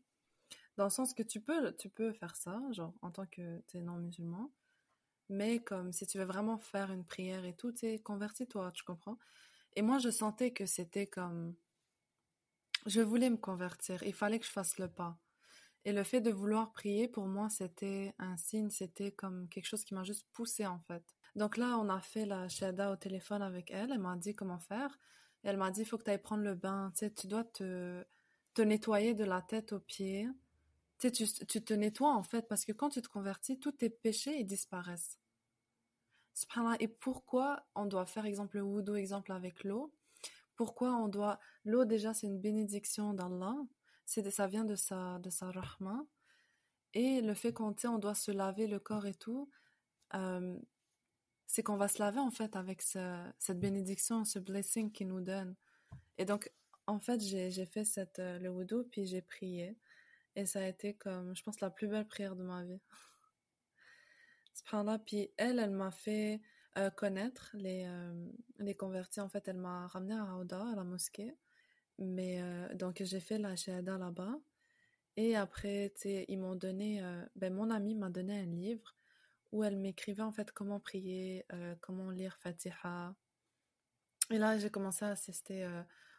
Dans 0.77 0.85
le 0.85 0.89
sens 0.89 1.13
que 1.13 1.23
tu 1.23 1.41
peux 1.41 1.75
tu 1.77 1.89
peux 1.89 2.13
faire 2.13 2.35
ça, 2.35 2.61
genre 2.71 2.93
en 3.01 3.11
tant 3.11 3.25
que 3.25 3.61
tu 3.67 3.77
es 3.77 3.81
non 3.81 3.97
musulman. 3.97 4.51
Mais 5.29 5.63
comme 5.63 5.91
si 5.93 6.05
tu 6.05 6.17
veux 6.17 6.25
vraiment 6.25 6.57
faire 6.57 6.91
une 6.91 7.05
prière 7.05 7.45
et 7.45 7.55
tout, 7.55 7.71
tu 7.71 7.79
sais, 7.79 7.99
convertis-toi, 7.99 8.71
tu 8.71 8.83
comprends? 8.83 9.17
Et 9.75 9.81
moi, 9.81 9.97
je 9.97 10.09
sentais 10.09 10.51
que 10.51 10.65
c'était 10.65 11.07
comme 11.07 11.55
je 12.85 13.01
voulais 13.01 13.29
me 13.29 13.37
convertir, 13.37 14.03
il 14.03 14.13
fallait 14.13 14.39
que 14.39 14.45
je 14.45 14.51
fasse 14.51 14.77
le 14.77 14.87
pas. 14.87 15.17
Et 15.85 15.91
le 15.91 16.03
fait 16.03 16.21
de 16.21 16.31
vouloir 16.31 16.71
prier, 16.71 17.07
pour 17.07 17.27
moi, 17.27 17.49
c'était 17.49 18.13
un 18.17 18.37
signe, 18.37 18.69
c'était 18.69 19.11
comme 19.11 19.49
quelque 19.49 19.65
chose 19.65 19.83
qui 19.83 19.93
m'a 19.93 20.03
juste 20.03 20.25
poussé 20.31 20.65
en 20.65 20.79
fait. 20.79 21.03
Donc 21.35 21.57
là, 21.57 21.77
on 21.77 21.89
a 21.89 21.99
fait 21.99 22.25
la 22.25 22.47
shada 22.47 22.91
au 22.91 22.95
téléphone 22.95 23.41
avec 23.41 23.71
elle, 23.71 23.91
elle 23.91 23.99
m'a 23.99 24.15
dit 24.15 24.35
comment 24.35 24.59
faire. 24.59 24.97
Elle 25.43 25.57
m'a 25.57 25.71
dit, 25.71 25.81
il 25.81 25.85
faut 25.85 25.97
que 25.97 26.03
tu 26.03 26.09
ailles 26.11 26.21
prendre 26.21 26.43
le 26.43 26.55
bain, 26.55 26.91
tu 26.93 26.99
sais, 26.99 27.11
tu 27.11 27.27
dois 27.27 27.43
te, 27.43 28.05
te 28.53 28.61
nettoyer 28.61 29.13
de 29.13 29.25
la 29.25 29.41
tête 29.41 29.73
aux 29.73 29.79
pieds. 29.79 30.29
Tu, 30.99 31.25
sais, 31.25 31.45
tu 31.45 31.61
te 31.61 31.73
nettoies 31.73 32.13
en 32.13 32.23
fait, 32.23 32.47
parce 32.47 32.63
que 32.63 32.71
quand 32.71 32.89
tu 32.89 33.01
te 33.01 33.09
convertis, 33.09 33.59
tous 33.59 33.73
tes 33.73 33.89
péchés, 33.89 34.39
ils 34.39 34.45
disparaissent. 34.45 35.19
Et 36.79 36.87
pourquoi 36.87 37.65
on 37.75 37.85
doit 37.85 38.05
faire 38.05 38.25
exemple 38.25 38.57
le 38.57 38.63
wudu, 38.63 38.95
exemple 38.95 39.31
avec 39.31 39.63
l'eau? 39.63 39.93
Pourquoi 40.55 40.95
on 40.95 41.07
doit... 41.07 41.39
L'eau, 41.65 41.85
déjà, 41.85 42.13
c'est 42.13 42.27
une 42.27 42.39
bénédiction 42.39 43.13
d'Allah. 43.13 43.55
C'est 44.05 44.29
ça 44.29 44.47
vient 44.47 44.65
de 44.65 44.75
sa, 44.75 45.19
de 45.19 45.29
sa 45.29 45.51
rahma. 45.51 46.05
Et 46.93 47.21
le 47.21 47.33
fait 47.33 47.53
qu'on 47.53 47.75
on 47.85 47.97
doit 47.97 48.15
se 48.15 48.31
laver 48.31 48.67
le 48.67 48.79
corps 48.79 49.07
et 49.07 49.15
tout, 49.15 49.49
euh, 50.13 50.57
c'est 51.47 51.63
qu'on 51.63 51.77
va 51.77 51.87
se 51.87 51.99
laver 51.99 52.19
en 52.19 52.31
fait 52.31 52.55
avec 52.55 52.81
cette 52.81 53.59
bénédiction, 53.59 54.25
ce 54.25 54.39
blessing 54.39 54.91
qu'il 54.91 55.07
nous 55.07 55.21
donne. 55.21 55.55
Et 56.17 56.25
donc, 56.25 56.51
en 56.85 56.99
fait, 56.99 57.21
j'ai 57.21 57.65
fait 57.65 57.85
euh, 58.19 58.39
le 58.39 58.49
wudu, 58.49 58.83
puis 58.91 59.05
j'ai 59.05 59.21
prié. 59.21 59.77
Et 60.35 60.45
ça 60.45 60.59
a 60.59 60.67
été 60.67 60.95
comme, 60.95 61.35
je 61.35 61.43
pense, 61.43 61.61
la 61.61 61.69
plus 61.69 61.87
belle 61.87 62.07
prière 62.07 62.35
de 62.35 62.43
ma 62.43 62.63
vie. 62.63 62.81
Cependant, 64.53 64.99
puis 64.99 65.31
elle, 65.37 65.59
elle 65.59 65.71
m'a 65.71 65.91
fait 65.91 66.41
euh, 66.77 66.89
connaître 66.89 67.51
les, 67.53 67.85
euh, 67.85 68.27
les 68.57 68.73
convertis. 68.73 69.21
En 69.21 69.29
fait, 69.29 69.47
elle 69.47 69.57
m'a 69.57 69.87
ramené 69.87 70.15
à 70.15 70.25
Raouda, 70.25 70.69
à 70.71 70.75
la 70.75 70.83
mosquée. 70.83 71.35
Mais 71.99 72.41
euh, 72.41 72.73
donc, 72.73 73.01
j'ai 73.03 73.19
fait 73.19 73.37
la 73.37 73.55
shahada 73.55 73.97
là-bas. 73.97 74.39
Et 75.15 75.35
après, 75.35 75.93
ils 76.27 76.39
m'ont 76.39 76.55
donné, 76.55 77.03
ben, 77.35 77.53
mon 77.53 77.69
amie 77.69 77.93
m'a 77.93 78.09
donné 78.09 78.39
un 78.39 78.45
livre 78.47 78.95
où 79.51 79.63
elle 79.63 79.77
m'écrivait 79.77 80.23
en 80.23 80.31
fait 80.31 80.51
comment 80.51 80.79
prier, 80.79 81.45
comment 81.81 82.09
lire 82.09 82.35
Fatiha. 82.39 83.13
Et 84.31 84.39
là, 84.39 84.57
j'ai 84.57 84.71
commencé 84.71 85.05
à 85.05 85.09
assister 85.09 85.69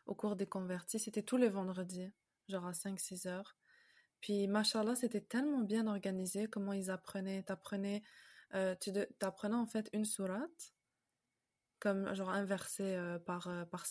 au 0.06 0.14
cours 0.14 0.36
des 0.36 0.46
convertis. 0.46 1.00
C'était 1.00 1.24
tous 1.24 1.36
les 1.36 1.48
vendredis, 1.48 2.12
genre 2.48 2.66
à 2.66 2.70
5-6 2.70 3.26
heures. 3.26 3.56
Puis, 4.20 4.46
machallah, 4.46 4.94
c'était 4.94 5.22
tellement 5.22 5.62
bien 5.62 5.88
organisé, 5.88 6.46
comment 6.46 6.72
ils 6.72 6.88
apprenaient. 6.88 7.42
T'apprenais 7.42 8.04
euh, 8.54 8.74
tu 8.80 8.90
apprenais 9.20 9.56
en 9.56 9.66
fait 9.66 9.90
une 9.92 10.04
sourate, 10.04 10.74
comme 11.80 12.14
genre 12.14 12.30
un 12.30 12.44
verset 12.44 12.96
euh, 12.96 13.18
par, 13.18 13.48
euh, 13.48 13.64
par, 13.64 13.84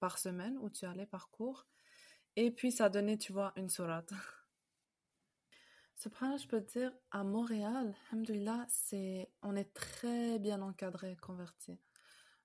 par 0.00 0.18
semaine 0.18 0.58
où 0.58 0.70
tu 0.70 0.84
allais 0.84 1.06
par 1.06 1.30
cours. 1.30 1.66
Et 2.36 2.50
puis 2.50 2.72
ça 2.72 2.88
donnait, 2.88 3.18
tu 3.18 3.32
vois, 3.32 3.52
une 3.56 3.68
sourate. 3.68 4.12
Cependant, 5.96 6.36
je 6.36 6.48
peux 6.48 6.60
te 6.60 6.78
dire, 6.78 6.92
à 7.12 7.22
Montréal, 7.22 7.94
alhamdoulilah, 8.10 8.66
c'est, 8.68 9.30
on 9.42 9.54
est 9.54 9.72
très 9.72 10.38
bien 10.40 10.60
encadré, 10.60 11.16
converti. 11.22 11.78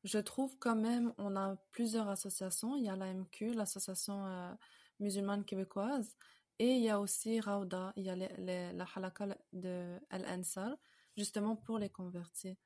Je 0.03 0.19
trouve 0.19 0.55
quand 0.59 0.75
même, 0.75 1.13
on 1.17 1.35
a 1.35 1.55
plusieurs 1.71 2.07
associations. 2.07 2.77
Il 2.77 2.85
y 2.85 2.89
a 2.89 2.95
l'AMQ, 2.95 3.53
l'association 3.53 4.57
musulmane 4.99 5.43
québécoise, 5.43 6.15
et 6.59 6.75
il 6.75 6.83
y 6.83 6.89
a 6.89 6.99
aussi 6.99 7.39
Rauda, 7.39 7.91
il 7.95 8.05
y 8.05 8.09
a 8.09 8.15
la 8.15 8.85
halakha 8.95 9.27
de 9.51 9.97
Al-Ansar, 10.09 10.77
justement 11.19 11.55
pour 11.55 11.77
les 11.77 11.89
convertis. 11.89 12.57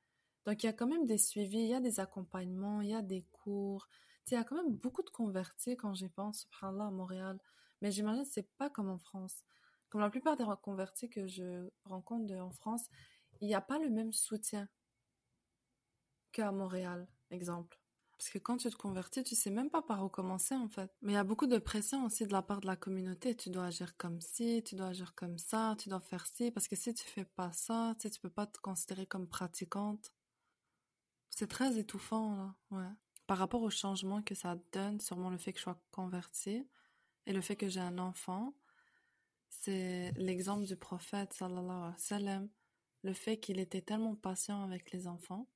Donc 0.46 0.62
il 0.62 0.66
y 0.66 0.68
a 0.68 0.72
quand 0.72 0.86
même 0.86 1.06
des 1.06 1.18
suivis, 1.18 1.58
il 1.58 1.68
y 1.68 1.74
a 1.74 1.80
des 1.80 2.00
accompagnements, 2.00 2.80
il 2.80 2.90
y 2.90 2.94
a 2.94 3.02
des 3.02 3.24
cours. 3.32 3.88
il 4.30 4.34
y 4.34 4.36
a 4.36 4.44
quand 4.44 4.56
même 4.56 4.74
beaucoup 4.74 5.02
de 5.02 5.10
convertis 5.10 5.76
quand 5.76 5.94
j'y 5.94 6.08
pense, 6.08 6.42
subhanallah, 6.42 6.86
à 6.86 6.90
Montréal. 6.90 7.38
Mais 7.82 7.90
j'imagine 7.90 8.22
que 8.24 8.30
c'est 8.30 8.50
pas 8.56 8.70
comme 8.70 8.88
en 8.90 8.98
France. 8.98 9.42
Comme 9.90 10.00
la 10.00 10.10
plupart 10.10 10.36
des 10.36 10.44
convertis 10.62 11.08
que 11.08 11.26
je 11.26 11.68
rencontre 11.84 12.34
en 12.34 12.50
France, 12.50 12.88
il 13.40 13.48
n'y 13.48 13.54
a 13.54 13.60
pas 13.60 13.78
le 13.78 13.90
même 13.90 14.12
soutien 14.12 14.68
qu'à 16.32 16.50
Montréal, 16.52 17.06
exemple. 17.30 17.83
Parce 18.16 18.30
que 18.30 18.38
quand 18.38 18.56
tu 18.56 18.70
te 18.70 18.76
convertis, 18.76 19.22
tu 19.24 19.34
sais 19.34 19.50
même 19.50 19.70
pas 19.70 19.82
par 19.82 20.04
où 20.04 20.08
commencer 20.08 20.54
en 20.54 20.68
fait. 20.68 20.90
Mais 21.02 21.12
il 21.12 21.14
y 21.16 21.18
a 21.18 21.24
beaucoup 21.24 21.46
de 21.46 21.58
pression 21.58 22.04
aussi 22.04 22.26
de 22.26 22.32
la 22.32 22.42
part 22.42 22.60
de 22.60 22.66
la 22.66 22.76
communauté. 22.76 23.34
Tu 23.34 23.50
dois 23.50 23.66
agir 23.66 23.96
comme 23.96 24.20
ci, 24.20 24.62
tu 24.64 24.76
dois 24.76 24.88
agir 24.88 25.14
comme 25.14 25.38
ça, 25.38 25.76
tu 25.78 25.88
dois 25.88 26.00
faire 26.00 26.26
ci. 26.26 26.50
Parce 26.50 26.68
que 26.68 26.76
si 26.76 26.94
tu 26.94 27.04
fais 27.04 27.24
pas 27.24 27.52
ça, 27.52 27.94
tu 27.98 28.02
sais, 28.02 28.10
tu 28.10 28.20
peux 28.20 28.30
pas 28.30 28.46
te 28.46 28.58
considérer 28.60 29.06
comme 29.06 29.28
pratiquante. 29.28 30.12
C'est 31.30 31.48
très 31.48 31.78
étouffant 31.78 32.36
là, 32.36 32.54
ouais. 32.70 32.90
Par 33.26 33.38
rapport 33.38 33.62
au 33.62 33.70
changement 33.70 34.22
que 34.22 34.34
ça 34.34 34.56
donne, 34.72 35.00
sûrement 35.00 35.30
le 35.30 35.38
fait 35.38 35.52
que 35.52 35.58
je 35.58 35.64
sois 35.64 35.80
convertie 35.90 36.68
et 37.26 37.32
le 37.32 37.40
fait 37.40 37.56
que 37.56 37.68
j'ai 37.68 37.80
un 37.80 37.98
enfant, 37.98 38.54
c'est 39.48 40.12
l'exemple 40.16 40.64
du 40.66 40.76
prophète 40.76 41.32
sallallahu 41.32 41.70
alayhi 41.70 41.92
wa 41.92 41.98
sallam, 41.98 42.48
le 43.02 43.12
fait 43.12 43.38
qu'il 43.38 43.58
était 43.58 43.80
tellement 43.82 44.14
patient 44.14 44.62
avec 44.62 44.92
les 44.92 45.06
enfants 45.06 45.48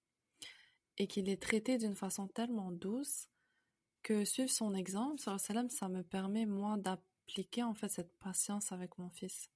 et 0.98 1.06
qu'il 1.06 1.28
est 1.28 1.40
traité 1.40 1.78
d'une 1.78 1.94
façon 1.94 2.26
tellement 2.28 2.72
douce 2.72 3.28
que 4.02 4.24
suivre 4.24 4.50
son 4.50 4.74
exemple, 4.74 5.20
ça 5.20 5.88
me 5.88 6.02
permet 6.02 6.46
moi 6.46 6.76
d'appliquer 6.76 7.62
en 7.62 7.74
fait 7.74 7.88
cette 7.88 8.16
patience 8.18 8.72
avec 8.72 8.98
mon 8.98 9.10
fils. 9.10 9.50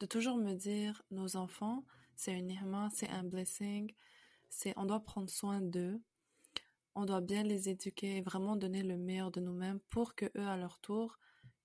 De 0.00 0.06
toujours 0.06 0.36
me 0.36 0.52
dire, 0.54 1.02
nos 1.10 1.36
enfants, 1.36 1.84
c'est 2.16 2.32
une 2.32 2.50
ihma, 2.50 2.90
c'est 2.94 3.08
un 3.08 3.24
blessing, 3.24 3.92
c'est 4.50 4.74
on 4.76 4.84
doit 4.84 5.00
prendre 5.00 5.30
soin 5.30 5.60
d'eux, 5.60 6.00
on 6.94 7.04
doit 7.04 7.20
bien 7.20 7.42
les 7.42 7.68
éduquer 7.68 8.18
et 8.18 8.22
vraiment 8.22 8.56
donner 8.56 8.82
le 8.82 8.96
meilleur 8.96 9.30
de 9.30 9.40
nous-mêmes 9.40 9.80
pour 9.90 10.14
que 10.14 10.26
eux 10.36 10.46
à 10.46 10.56
leur 10.56 10.78
tour 10.80 11.18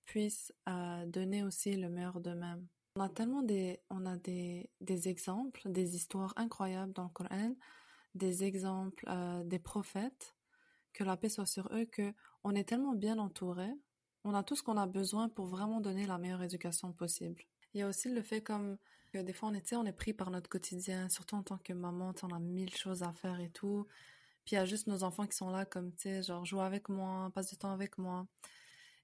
puissent 0.04 0.52
euh, 0.68 1.06
donner 1.06 1.42
aussi 1.42 1.76
le 1.76 1.88
meilleur 1.88 2.20
d'eux-mêmes. 2.20 2.66
On 2.96 3.00
a 3.00 3.08
tellement 3.08 3.42
des, 3.42 3.80
on 3.88 4.04
a 4.04 4.16
des, 4.16 4.68
des 4.80 5.08
exemples, 5.08 5.62
des 5.70 5.96
histoires 5.96 6.34
incroyables 6.36 6.92
dans 6.92 7.04
le 7.04 7.08
Coran 7.10 7.54
des 8.14 8.44
exemples 8.44 9.04
euh, 9.08 9.42
des 9.44 9.58
prophètes, 9.58 10.34
que 10.92 11.04
la 11.04 11.16
paix 11.16 11.28
soit 11.28 11.46
sur 11.46 11.68
eux, 11.72 11.86
que 11.86 12.12
on 12.44 12.54
est 12.54 12.64
tellement 12.64 12.94
bien 12.94 13.18
entouré, 13.18 13.70
on 14.24 14.34
a 14.34 14.42
tout 14.42 14.56
ce 14.56 14.62
qu'on 14.62 14.76
a 14.76 14.86
besoin 14.86 15.28
pour 15.28 15.46
vraiment 15.46 15.80
donner 15.80 16.06
la 16.06 16.18
meilleure 16.18 16.42
éducation 16.42 16.92
possible. 16.92 17.42
Il 17.74 17.80
y 17.80 17.82
a 17.82 17.88
aussi 17.88 18.10
le 18.10 18.22
fait 18.22 18.42
comme 18.42 18.76
que 19.12 19.18
des 19.18 19.32
fois 19.32 19.48
on 19.48 19.54
est, 19.54 19.72
on 19.74 19.84
est 19.84 19.92
pris 19.92 20.12
par 20.12 20.30
notre 20.30 20.48
quotidien, 20.48 21.08
surtout 21.08 21.36
en 21.36 21.42
tant 21.42 21.58
que 21.58 21.72
maman, 21.72 22.12
on 22.22 22.28
a 22.28 22.38
mille 22.38 22.74
choses 22.74 23.02
à 23.02 23.12
faire 23.12 23.40
et 23.40 23.50
tout. 23.50 23.86
Puis 24.44 24.54
il 24.54 24.58
y 24.58 24.58
a 24.58 24.64
juste 24.64 24.86
nos 24.86 25.04
enfants 25.04 25.26
qui 25.26 25.36
sont 25.36 25.50
là 25.50 25.64
comme, 25.64 25.92
tu 25.94 26.02
sais, 26.02 26.22
genre, 26.22 26.44
joue 26.44 26.60
avec 26.60 26.88
moi, 26.88 27.30
passe 27.34 27.48
du 27.50 27.56
temps 27.56 27.72
avec 27.72 27.96
moi. 27.98 28.26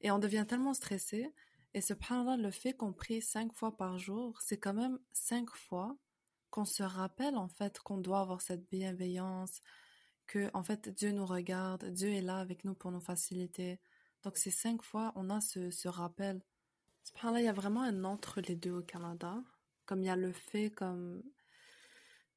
Et 0.00 0.10
on 0.10 0.18
devient 0.18 0.44
tellement 0.48 0.74
stressé. 0.74 1.32
Et 1.74 1.80
là 1.80 2.36
le 2.36 2.50
fait 2.50 2.74
qu'on 2.74 2.92
prie 2.92 3.22
cinq 3.22 3.52
fois 3.52 3.76
par 3.76 3.98
jour, 3.98 4.40
c'est 4.40 4.58
quand 4.58 4.74
même 4.74 4.98
cinq 5.12 5.50
fois 5.50 5.96
qu'on 6.50 6.64
se 6.64 6.82
rappelle 6.82 7.36
en 7.36 7.48
fait 7.48 7.78
qu'on 7.80 7.98
doit 7.98 8.20
avoir 8.20 8.40
cette 8.40 8.68
bienveillance, 8.68 9.60
que 10.26 10.50
en 10.54 10.62
fait 10.62 10.88
Dieu 10.88 11.12
nous 11.12 11.26
regarde, 11.26 11.86
Dieu 11.86 12.10
est 12.10 12.22
là 12.22 12.38
avec 12.38 12.64
nous 12.64 12.74
pour 12.74 12.92
nous 12.92 13.00
faciliter. 13.00 13.80
Donc 14.22 14.36
ces 14.36 14.50
cinq 14.50 14.82
fois, 14.82 15.12
on 15.16 15.30
a 15.30 15.40
ce, 15.40 15.70
ce 15.70 15.88
rappel. 15.88 16.42
là 17.22 17.40
il 17.40 17.44
y 17.44 17.48
a 17.48 17.52
vraiment 17.52 17.82
un 17.82 18.04
entre 18.04 18.40
les 18.40 18.56
deux 18.56 18.72
au 18.72 18.82
Canada. 18.82 19.42
Comme 19.86 20.02
il 20.02 20.06
y 20.06 20.10
a 20.10 20.16
le 20.16 20.32
fait 20.32 20.70
comme... 20.70 21.22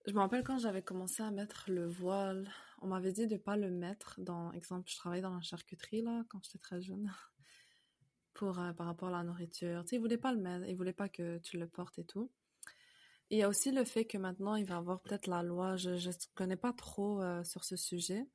Je 0.08 0.14
me 0.14 0.20
rappelle 0.20 0.44
quand 0.44 0.58
j'avais 0.58 0.82
commencé 0.82 1.22
à 1.22 1.32
mettre 1.32 1.66
le 1.70 1.88
voile, 1.88 2.50
on 2.82 2.88
m'avait 2.88 3.12
dit 3.12 3.28
de 3.28 3.38
pas 3.38 3.58
le 3.58 3.70
mettre 3.70 4.20
dans... 4.20 4.52
Exemple, 4.54 4.90
je 4.90 4.96
travaillais 4.98 5.22
dans 5.22 5.36
la 5.36 5.42
charcuterie 5.42 6.02
là, 6.02 6.24
quand 6.30 6.40
j'étais 6.44 6.60
très 6.60 6.82
jeune. 6.82 7.12
Pour, 8.34 8.58
euh, 8.60 8.72
par 8.72 8.88
rapport 8.88 9.10
à 9.10 9.12
la 9.12 9.24
nourriture. 9.24 9.84
Tu 9.84 9.90
sais, 9.90 9.96
ils 9.98 10.00
voulaient 10.00 10.18
pas 10.18 10.32
le 10.32 10.40
mettre, 10.40 10.66
ils 10.66 10.76
voulaient 10.76 10.94
pas 10.94 11.10
que 11.10 11.38
tu 11.40 11.58
le 11.58 11.68
portes 11.68 12.00
et 12.00 12.06
tout. 12.06 12.32
Il 13.32 13.38
y 13.38 13.44
a 13.44 13.48
aussi 13.48 13.72
le 13.72 13.86
fait 13.86 14.04
que 14.04 14.18
maintenant, 14.18 14.56
il 14.56 14.66
va 14.66 14.76
y 14.76 14.78
avoir 14.78 15.00
peut-être 15.00 15.28
la 15.28 15.42
loi, 15.42 15.78
je 15.78 15.92
ne 15.92 16.36
connais 16.36 16.58
pas 16.58 16.74
trop 16.74 17.22
euh, 17.22 17.46
sur 17.46 17.64
ce 17.64 17.78
sujet, 17.78 18.28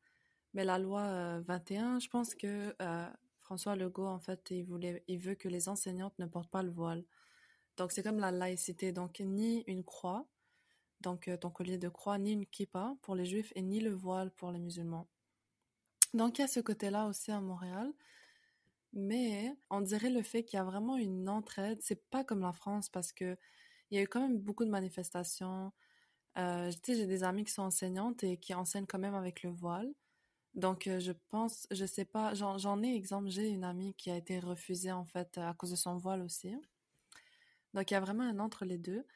mais 0.54 0.64
la 0.64 0.78
loi 0.78 1.38
21, 1.40 1.96
euh, 1.96 2.00
je 2.00 2.08
pense 2.08 2.34
que 2.34 2.74
euh, 2.80 3.06
François 3.40 3.76
Legault, 3.76 4.06
en 4.06 4.18
fait, 4.18 4.50
il, 4.50 4.66
il 5.06 5.18
veut 5.18 5.34
que 5.34 5.48
les 5.48 5.68
enseignantes 5.68 6.18
ne 6.18 6.24
portent 6.24 6.50
pas 6.50 6.62
le 6.62 6.70
voile. 6.70 7.04
Donc, 7.76 7.92
c'est 7.92 8.02
comme 8.02 8.18
la 8.18 8.30
laïcité. 8.30 8.90
Donc, 8.90 9.20
ni 9.20 9.64
une 9.66 9.84
croix, 9.84 10.26
donc 11.02 11.28
ton 11.42 11.50
collier 11.50 11.76
de 11.76 11.90
croix, 11.90 12.16
ni 12.16 12.32
une 12.32 12.46
kippa 12.46 12.96
pour 13.02 13.14
les 13.14 13.26
juifs 13.26 13.52
et 13.54 13.60
ni 13.60 13.80
le 13.80 13.92
voile 13.92 14.30
pour 14.30 14.50
les 14.50 14.58
musulmans. 14.58 15.08
Donc, 16.14 16.38
il 16.38 16.40
y 16.40 16.44
a 16.44 16.48
ce 16.48 16.60
côté-là 16.60 17.06
aussi 17.06 17.30
à 17.32 17.42
Montréal. 17.42 17.92
Mais 18.94 19.54
on 19.68 19.82
dirait 19.82 20.08
le 20.08 20.22
fait 20.22 20.42
qu'il 20.42 20.56
y 20.56 20.60
a 20.60 20.64
vraiment 20.64 20.96
une 20.96 21.28
entraide. 21.28 21.82
C'est 21.82 22.08
pas 22.08 22.24
comme 22.24 22.40
la 22.40 22.54
France 22.54 22.88
parce 22.88 23.12
que 23.12 23.36
il 23.90 23.96
y 23.96 24.00
a 24.00 24.02
eu 24.02 24.08
quand 24.08 24.20
même 24.20 24.38
beaucoup 24.38 24.64
de 24.64 24.70
manifestations. 24.70 25.72
Euh, 26.38 26.70
j'ai 26.86 27.06
des 27.06 27.24
amis 27.24 27.44
qui 27.44 27.52
sont 27.52 27.62
enseignantes 27.62 28.24
et 28.24 28.36
qui 28.38 28.54
enseignent 28.54 28.86
quand 28.86 28.98
même 28.98 29.14
avec 29.14 29.42
le 29.42 29.50
voile. 29.50 29.92
Donc, 30.54 30.86
euh, 30.86 31.00
je 31.00 31.12
pense, 31.28 31.66
je 31.70 31.84
sais 31.84 32.06
pas, 32.06 32.34
j'en 32.34 32.82
ai 32.82 32.94
exemple, 32.94 33.28
j'ai 33.28 33.48
une 33.48 33.64
amie 33.64 33.94
qui 33.94 34.10
a 34.10 34.16
été 34.16 34.38
refusée 34.38 34.92
en 34.92 35.04
fait 35.04 35.38
à 35.38 35.54
cause 35.54 35.70
de 35.70 35.76
son 35.76 35.96
voile 35.98 36.22
aussi. 36.22 36.54
Donc, 37.74 37.90
il 37.90 37.94
y 37.94 37.96
a 37.96 38.00
vraiment 38.00 38.24
un 38.24 38.38
entre 38.38 38.64
les 38.64 38.78
deux. 38.78 39.06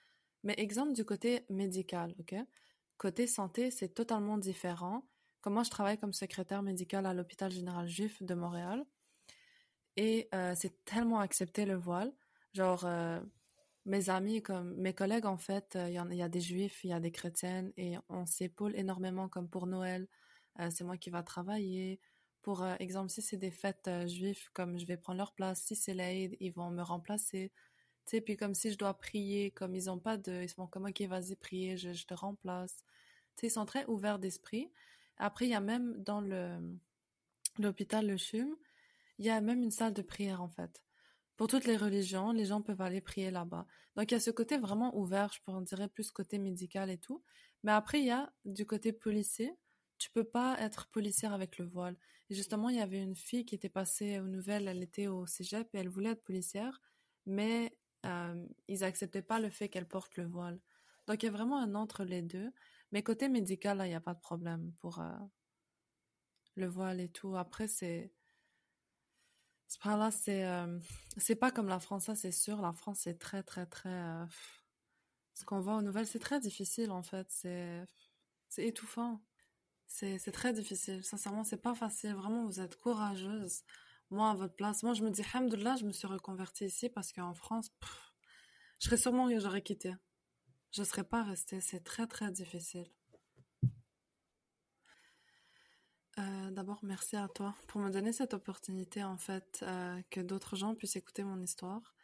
Mais 0.45 0.55
exemple 0.59 0.93
du 0.93 1.05
côté 1.05 1.45
médical, 1.51 2.15
ok? 2.21 2.35
Côté 2.99 3.27
santé, 3.27 3.71
c'est 3.71 3.89
totalement 3.91 4.39
différent. 4.39 5.07
Comme 5.41 5.55
moi, 5.55 5.63
je 5.63 5.71
travaille 5.71 5.99
comme 5.99 6.13
secrétaire 6.13 6.63
médical 6.63 7.07
à 7.07 7.15
l'hôpital 7.15 7.51
général 7.51 7.89
juif 7.89 8.23
de 8.23 8.35
Montréal. 8.35 8.85
Et 9.97 10.29
euh, 10.35 10.55
c'est 10.57 10.85
tellement 10.85 11.21
accepté 11.21 11.65
le 11.65 11.77
voile. 11.77 12.13
Genre, 12.53 12.85
mes 13.91 14.09
amis, 14.09 14.41
comme 14.41 14.75
mes 14.77 14.95
collègues, 14.95 15.27
en 15.27 15.37
fait, 15.37 15.75
euh, 15.77 15.89
il 15.89 16.17
y, 16.17 16.23
a 16.23 16.29
des 16.29 16.41
juifs, 16.41 16.85
il 16.85 16.91
y 16.91 16.93
a 16.93 17.01
des 17.01 17.11
chrétiennes, 17.11 17.73
et 17.77 17.97
on 18.09 18.25
s'épaule 18.25 18.77
énormément, 18.77 19.29
comme 19.29 19.49
pour 19.49 19.67
Noël, 19.67 20.07
euh, 20.61 20.71
c'est 20.71 20.85
moi 20.85 20.97
qui 20.97 21.11
va 21.11 21.23
travailler. 21.25 22.01
Pour 22.43 22.63
euh, 22.63 22.77
exemple, 22.79 23.11
si 23.11 23.21
c'est 23.21 23.37
des 23.37 23.51
fêtes 23.51 23.91
juives, 24.07 24.49
comme 24.53 24.79
je 24.79 24.87
vais 24.87 24.97
prendre 24.97 25.19
leur 25.19 25.33
place, 25.33 25.63
si 25.63 25.75
c'est 25.75 25.93
l'Aïd, 25.93 26.37
ils 26.41 26.53
vont 26.53 26.71
me 26.71 26.83
remplacer. 26.83 27.53
Tu 28.07 28.17
sais, 28.17 28.21
puis 28.21 28.37
comme 28.37 28.55
si 28.55 28.71
je 28.71 28.79
dois 28.79 28.95
prier, 28.95 29.51
comme 29.51 29.75
ils 29.75 29.91
ont 29.91 29.99
pas 29.99 30.17
de... 30.17 30.43
Ils 30.43 30.49
sont 30.49 30.67
comme, 30.69 30.87
ok, 30.87 31.03
vas-y, 31.03 31.37
prier, 31.37 31.77
je, 31.77 31.93
je, 31.93 32.07
te 32.07 32.15
remplace. 32.15 32.85
Tu 33.37 33.43
sais, 33.43 33.47
ils 33.49 33.51
sont 33.51 33.67
très 33.67 33.85
ouverts 33.87 34.19
d'esprit. 34.21 34.71
Après, 35.19 35.47
il 35.47 35.51
y 35.51 35.55
a 35.55 35.61
même 35.61 36.03
dans 36.03 36.21
le 36.21 36.59
l'hôpital 37.59 38.07
Le 38.07 38.17
Chum, 38.17 38.57
il 39.19 39.27
y 39.27 39.31
a 39.31 39.41
même 39.41 39.63
une 39.63 39.71
salle 39.73 39.93
de 39.95 40.03
prière, 40.03 40.41
en 40.43 40.49
fait 40.49 40.83
pour 41.41 41.47
toutes 41.47 41.65
les 41.65 41.79
religions, 41.79 42.33
les 42.33 42.45
gens 42.45 42.61
peuvent 42.61 42.83
aller 42.83 43.01
prier 43.01 43.31
là-bas. 43.31 43.67
Donc 43.97 44.11
il 44.11 44.15
y 44.15 44.17
a 44.19 44.21
ce 44.21 44.31
côté 44.31 44.59
vraiment 44.59 44.95
ouvert, 44.95 45.33
je 45.33 45.41
pourrais 45.41 45.65
dire 45.65 45.89
plus 45.89 46.11
côté 46.11 46.37
médical 46.37 46.91
et 46.91 46.99
tout. 46.99 47.25
Mais 47.63 47.73
après 47.73 48.01
il 48.01 48.05
y 48.09 48.11
a 48.11 48.31
du 48.45 48.67
côté 48.67 48.93
policier. 48.93 49.57
Tu 49.97 50.11
peux 50.11 50.23
pas 50.23 50.61
être 50.61 50.91
policière 50.91 51.33
avec 51.33 51.57
le 51.57 51.65
voile. 51.65 51.97
Et 52.29 52.35
justement, 52.35 52.69
il 52.69 52.77
y 52.77 52.83
avait 52.83 53.03
une 53.03 53.17
fille 53.17 53.47
qui 53.47 53.55
était 53.55 53.71
passée 53.71 54.21
aux 54.21 54.27
nouvelles, 54.27 54.69
elle 54.69 54.83
était 54.83 55.07
au 55.07 55.25
cégep 55.25 55.67
et 55.75 55.79
elle 55.79 55.89
voulait 55.89 56.11
être 56.11 56.23
policière, 56.23 56.79
mais 57.25 57.75
euh, 58.05 58.47
ils 58.69 58.85
acceptaient 58.85 59.23
pas 59.23 59.41
le 59.41 59.49
fait 59.49 59.71
qu'elle 59.71 59.89
porte 59.89 60.19
le 60.19 60.27
voile. 60.27 60.61
Donc 61.07 61.23
il 61.23 61.27
y 61.27 61.31
a 61.31 61.33
vraiment 61.33 61.59
un 61.59 61.75
entre 61.75 62.05
les 62.05 62.21
deux. 62.21 62.51
Mais 62.93 63.03
côté 63.03 63.31
médical, 63.31 63.79
là, 63.79 63.87
il 63.87 63.89
n'y 63.89 63.95
a 63.95 64.01
pas 64.03 64.13
de 64.13 64.21
problème 64.21 64.75
pour 64.79 65.01
euh, 65.01 65.09
le 66.57 66.67
voile 66.67 67.01
et 67.01 67.09
tout. 67.09 67.35
Après, 67.35 67.67
c'est 67.67 68.13
ce 68.13 68.20
là 69.85 70.11
c'est 70.11 70.45
euh, 70.45 70.79
c'est 71.17 71.37
pas 71.37 71.51
comme 71.51 71.69
la 71.69 71.81
France, 71.81 72.05
ça 72.07 72.15
c'est 72.15 72.33
sûr. 72.33 72.61
La 72.61 72.73
France, 72.73 73.01
c'est 73.03 73.19
très, 73.19 73.43
très, 73.43 73.67
très. 73.67 73.91
Euh, 73.91 74.27
ce 75.35 75.45
qu'on 75.45 75.61
voit 75.61 75.77
aux 75.77 75.83
nouvelles, 75.83 76.07
c'est 76.07 76.19
très 76.19 76.41
difficile 76.41 76.91
en 76.91 77.03
fait. 77.03 77.27
C'est 77.31 77.85
c'est 78.49 78.67
étouffant. 78.67 79.21
C'est 79.87 80.19
c'est 80.19 80.33
très 80.33 80.53
difficile. 80.53 81.05
Sincèrement, 81.05 81.45
c'est 81.45 81.63
pas 81.63 81.75
facile. 81.75 82.15
Vraiment, 82.15 82.47
vous 82.47 82.61
êtes 82.61 82.77
courageuse. 82.77 83.63
Moi, 84.11 84.31
à 84.31 84.35
votre 84.35 84.55
place, 84.57 84.83
moi, 84.83 84.93
je 84.95 85.05
me 85.05 85.11
dis, 85.11 85.23
Alhamdoulilah, 85.35 85.77
je 85.77 85.85
me 85.87 85.93
suis 85.93 86.09
reconvertie 86.09 86.67
ici 86.67 86.89
parce 86.89 87.13
qu'en 87.13 87.35
France, 87.35 87.71
je 88.81 88.87
serais 88.87 88.97
sûrement, 88.97 89.29
j'aurais 89.39 89.63
quitté. 89.63 89.95
Je 90.73 90.83
serais 90.85 91.05
pas 91.05 91.23
restée. 91.25 91.61
C'est 91.61 91.81
très, 91.85 92.07
très 92.07 92.31
difficile. 92.33 92.89
Euh, 96.21 96.51
d'abord, 96.51 96.81
merci 96.83 97.17
à 97.17 97.29
toi 97.29 97.55
pour 97.67 97.81
me 97.81 97.91
donner 97.91 98.13
cette 98.13 98.35
opportunité, 98.35 99.03
en 99.05 99.17
fait, 99.17 99.61
euh, 99.63 100.01
que 100.11 100.21
d'autres 100.21 100.57
gens 100.57 100.75
puissent 100.75 100.97
écouter 100.97 101.25
mon 101.25 101.41
histoire. 101.41 101.95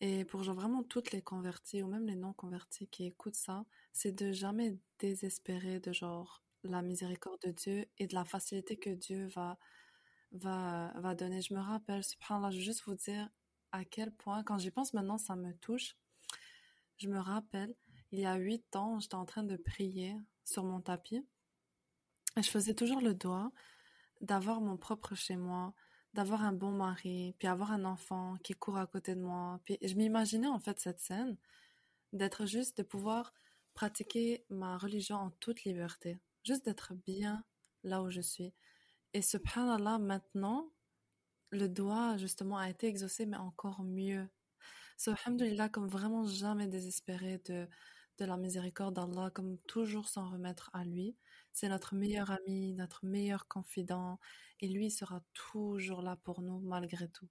Et 0.00 0.24
pour 0.24 0.42
genre 0.42 0.56
vraiment 0.56 0.82
toutes 0.82 1.12
les 1.12 1.22
convertis 1.22 1.82
ou 1.82 1.88
même 1.88 2.06
les 2.06 2.16
non 2.16 2.32
convertis 2.32 2.88
qui 2.88 3.06
écoutent 3.06 3.36
ça, 3.36 3.64
c'est 3.92 4.12
de 4.12 4.32
jamais 4.32 4.76
désespérer 4.98 5.80
de 5.80 5.92
genre 5.92 6.42
la 6.64 6.82
miséricorde 6.82 7.40
de 7.42 7.52
Dieu 7.52 7.86
et 7.98 8.06
de 8.08 8.14
la 8.14 8.24
facilité 8.24 8.76
que 8.76 8.90
Dieu 8.90 9.26
va 9.28 9.58
va 10.32 10.92
va 11.00 11.14
donner. 11.14 11.40
Je 11.42 11.54
me 11.54 11.60
rappelle, 11.60 12.04
subhanallah, 12.04 12.50
je 12.50 12.58
veux 12.58 12.64
juste 12.64 12.84
vous 12.86 12.94
dire 12.96 13.28
à 13.72 13.84
quel 13.84 14.12
point 14.12 14.42
quand 14.44 14.58
j'y 14.58 14.70
pense 14.72 14.94
maintenant, 14.94 15.18
ça 15.18 15.36
me 15.36 15.52
touche. 15.58 15.96
Je 16.98 17.08
me 17.08 17.18
rappelle, 17.18 17.74
il 18.12 18.20
y 18.20 18.26
a 18.26 18.36
huit 18.36 18.76
ans, 18.76 18.98
j'étais 19.00 19.14
en 19.16 19.26
train 19.26 19.44
de 19.44 19.56
prier 19.56 20.16
sur 20.44 20.64
mon 20.64 20.80
tapis. 20.80 21.24
Et 22.36 22.42
je 22.42 22.50
faisais 22.50 22.74
toujours 22.74 23.00
le 23.00 23.14
doigt 23.14 23.52
d'avoir 24.20 24.60
mon 24.60 24.76
propre 24.76 25.14
chez 25.14 25.36
moi, 25.36 25.74
d'avoir 26.14 26.44
un 26.44 26.52
bon 26.52 26.70
mari, 26.70 27.34
puis 27.38 27.48
avoir 27.48 27.72
un 27.72 27.84
enfant 27.84 28.36
qui 28.42 28.54
court 28.54 28.78
à 28.78 28.86
côté 28.86 29.14
de 29.14 29.20
moi. 29.20 29.60
Puis 29.64 29.78
je 29.82 29.94
m'imaginais 29.94 30.48
en 30.48 30.58
fait 30.58 30.78
cette 30.80 31.00
scène, 31.00 31.36
d'être 32.12 32.46
juste, 32.46 32.78
de 32.78 32.82
pouvoir 32.82 33.32
pratiquer 33.74 34.44
ma 34.50 34.76
religion 34.76 35.16
en 35.16 35.30
toute 35.30 35.64
liberté, 35.64 36.20
juste 36.44 36.64
d'être 36.64 36.94
bien 36.94 37.44
là 37.84 38.02
où 38.02 38.10
je 38.10 38.20
suis. 38.20 38.52
Et 39.14 39.22
subhanallah, 39.22 39.98
maintenant, 39.98 40.70
le 41.50 41.68
doigt 41.68 42.16
justement 42.16 42.58
a 42.58 42.70
été 42.70 42.86
exaucé, 42.86 43.26
mais 43.26 43.36
encore 43.36 43.82
mieux. 43.82 44.28
Subhanallah, 44.96 45.68
comme 45.68 45.88
vraiment 45.88 46.26
jamais 46.26 46.66
désespéré 46.66 47.38
de, 47.46 47.68
de 48.18 48.24
la 48.24 48.36
miséricorde 48.36 48.94
d'Allah, 48.94 49.30
comme 49.30 49.58
toujours 49.66 50.08
s'en 50.08 50.30
remettre 50.30 50.70
à 50.72 50.84
lui. 50.84 51.16
C'est 51.52 51.68
notre 51.68 51.94
meilleur 51.94 52.30
ami, 52.30 52.72
notre 52.74 53.04
meilleur 53.04 53.46
confident, 53.46 54.18
et 54.60 54.68
lui 54.68 54.90
sera 54.90 55.22
toujours 55.34 56.02
là 56.02 56.16
pour 56.24 56.42
nous 56.42 56.60
malgré 56.60 57.08
tout. 57.08 57.28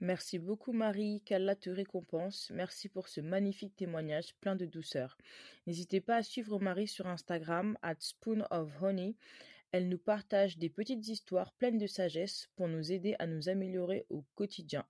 Merci 0.00 0.38
beaucoup 0.38 0.72
Marie, 0.72 1.22
qu'Allah 1.24 1.56
te 1.56 1.70
récompense. 1.70 2.50
Merci 2.54 2.90
pour 2.90 3.08
ce 3.08 3.22
magnifique 3.22 3.76
témoignage 3.76 4.34
plein 4.40 4.54
de 4.54 4.66
douceur. 4.66 5.16
N'hésitez 5.66 6.02
pas 6.02 6.16
à 6.16 6.22
suivre 6.22 6.58
Marie 6.58 6.88
sur 6.88 7.06
Instagram 7.06 7.78
at 7.80 7.96
Spoon 8.00 8.46
Honey. 8.50 9.16
Elle 9.72 9.88
nous 9.88 9.98
partage 9.98 10.58
des 10.58 10.68
petites 10.68 11.08
histoires 11.08 11.52
pleines 11.52 11.78
de 11.78 11.86
sagesse 11.86 12.48
pour 12.56 12.68
nous 12.68 12.92
aider 12.92 13.16
à 13.18 13.26
nous 13.26 13.48
améliorer 13.48 14.04
au 14.10 14.22
quotidien. 14.34 14.84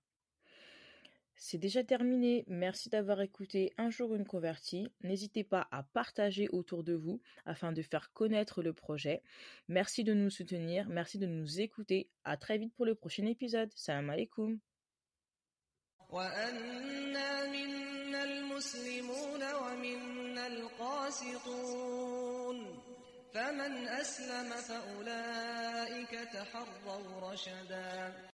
C'est 1.39 1.59
déjà 1.59 1.83
terminé. 1.83 2.43
Merci 2.47 2.89
d'avoir 2.89 3.21
écouté 3.21 3.71
Un 3.77 3.91
jour 3.91 4.15
une 4.15 4.25
convertie. 4.25 4.91
N'hésitez 5.03 5.43
pas 5.43 5.67
à 5.71 5.83
partager 5.83 6.49
autour 6.49 6.83
de 6.83 6.93
vous 6.93 7.21
afin 7.45 7.71
de 7.71 7.81
faire 7.83 8.11
connaître 8.11 8.63
le 8.63 8.73
projet. 8.73 9.21
Merci 9.67 10.03
de 10.03 10.13
nous 10.13 10.31
soutenir. 10.31 10.89
Merci 10.89 11.19
de 11.19 11.27
nous 11.27 11.61
écouter. 11.61 12.09
À 12.23 12.37
très 12.37 12.57
vite 12.57 12.73
pour 12.75 12.85
le 12.85 12.95
prochain 12.95 13.25
épisode. 13.27 13.71
Salam 13.75 14.09
alaikum. 14.09 14.59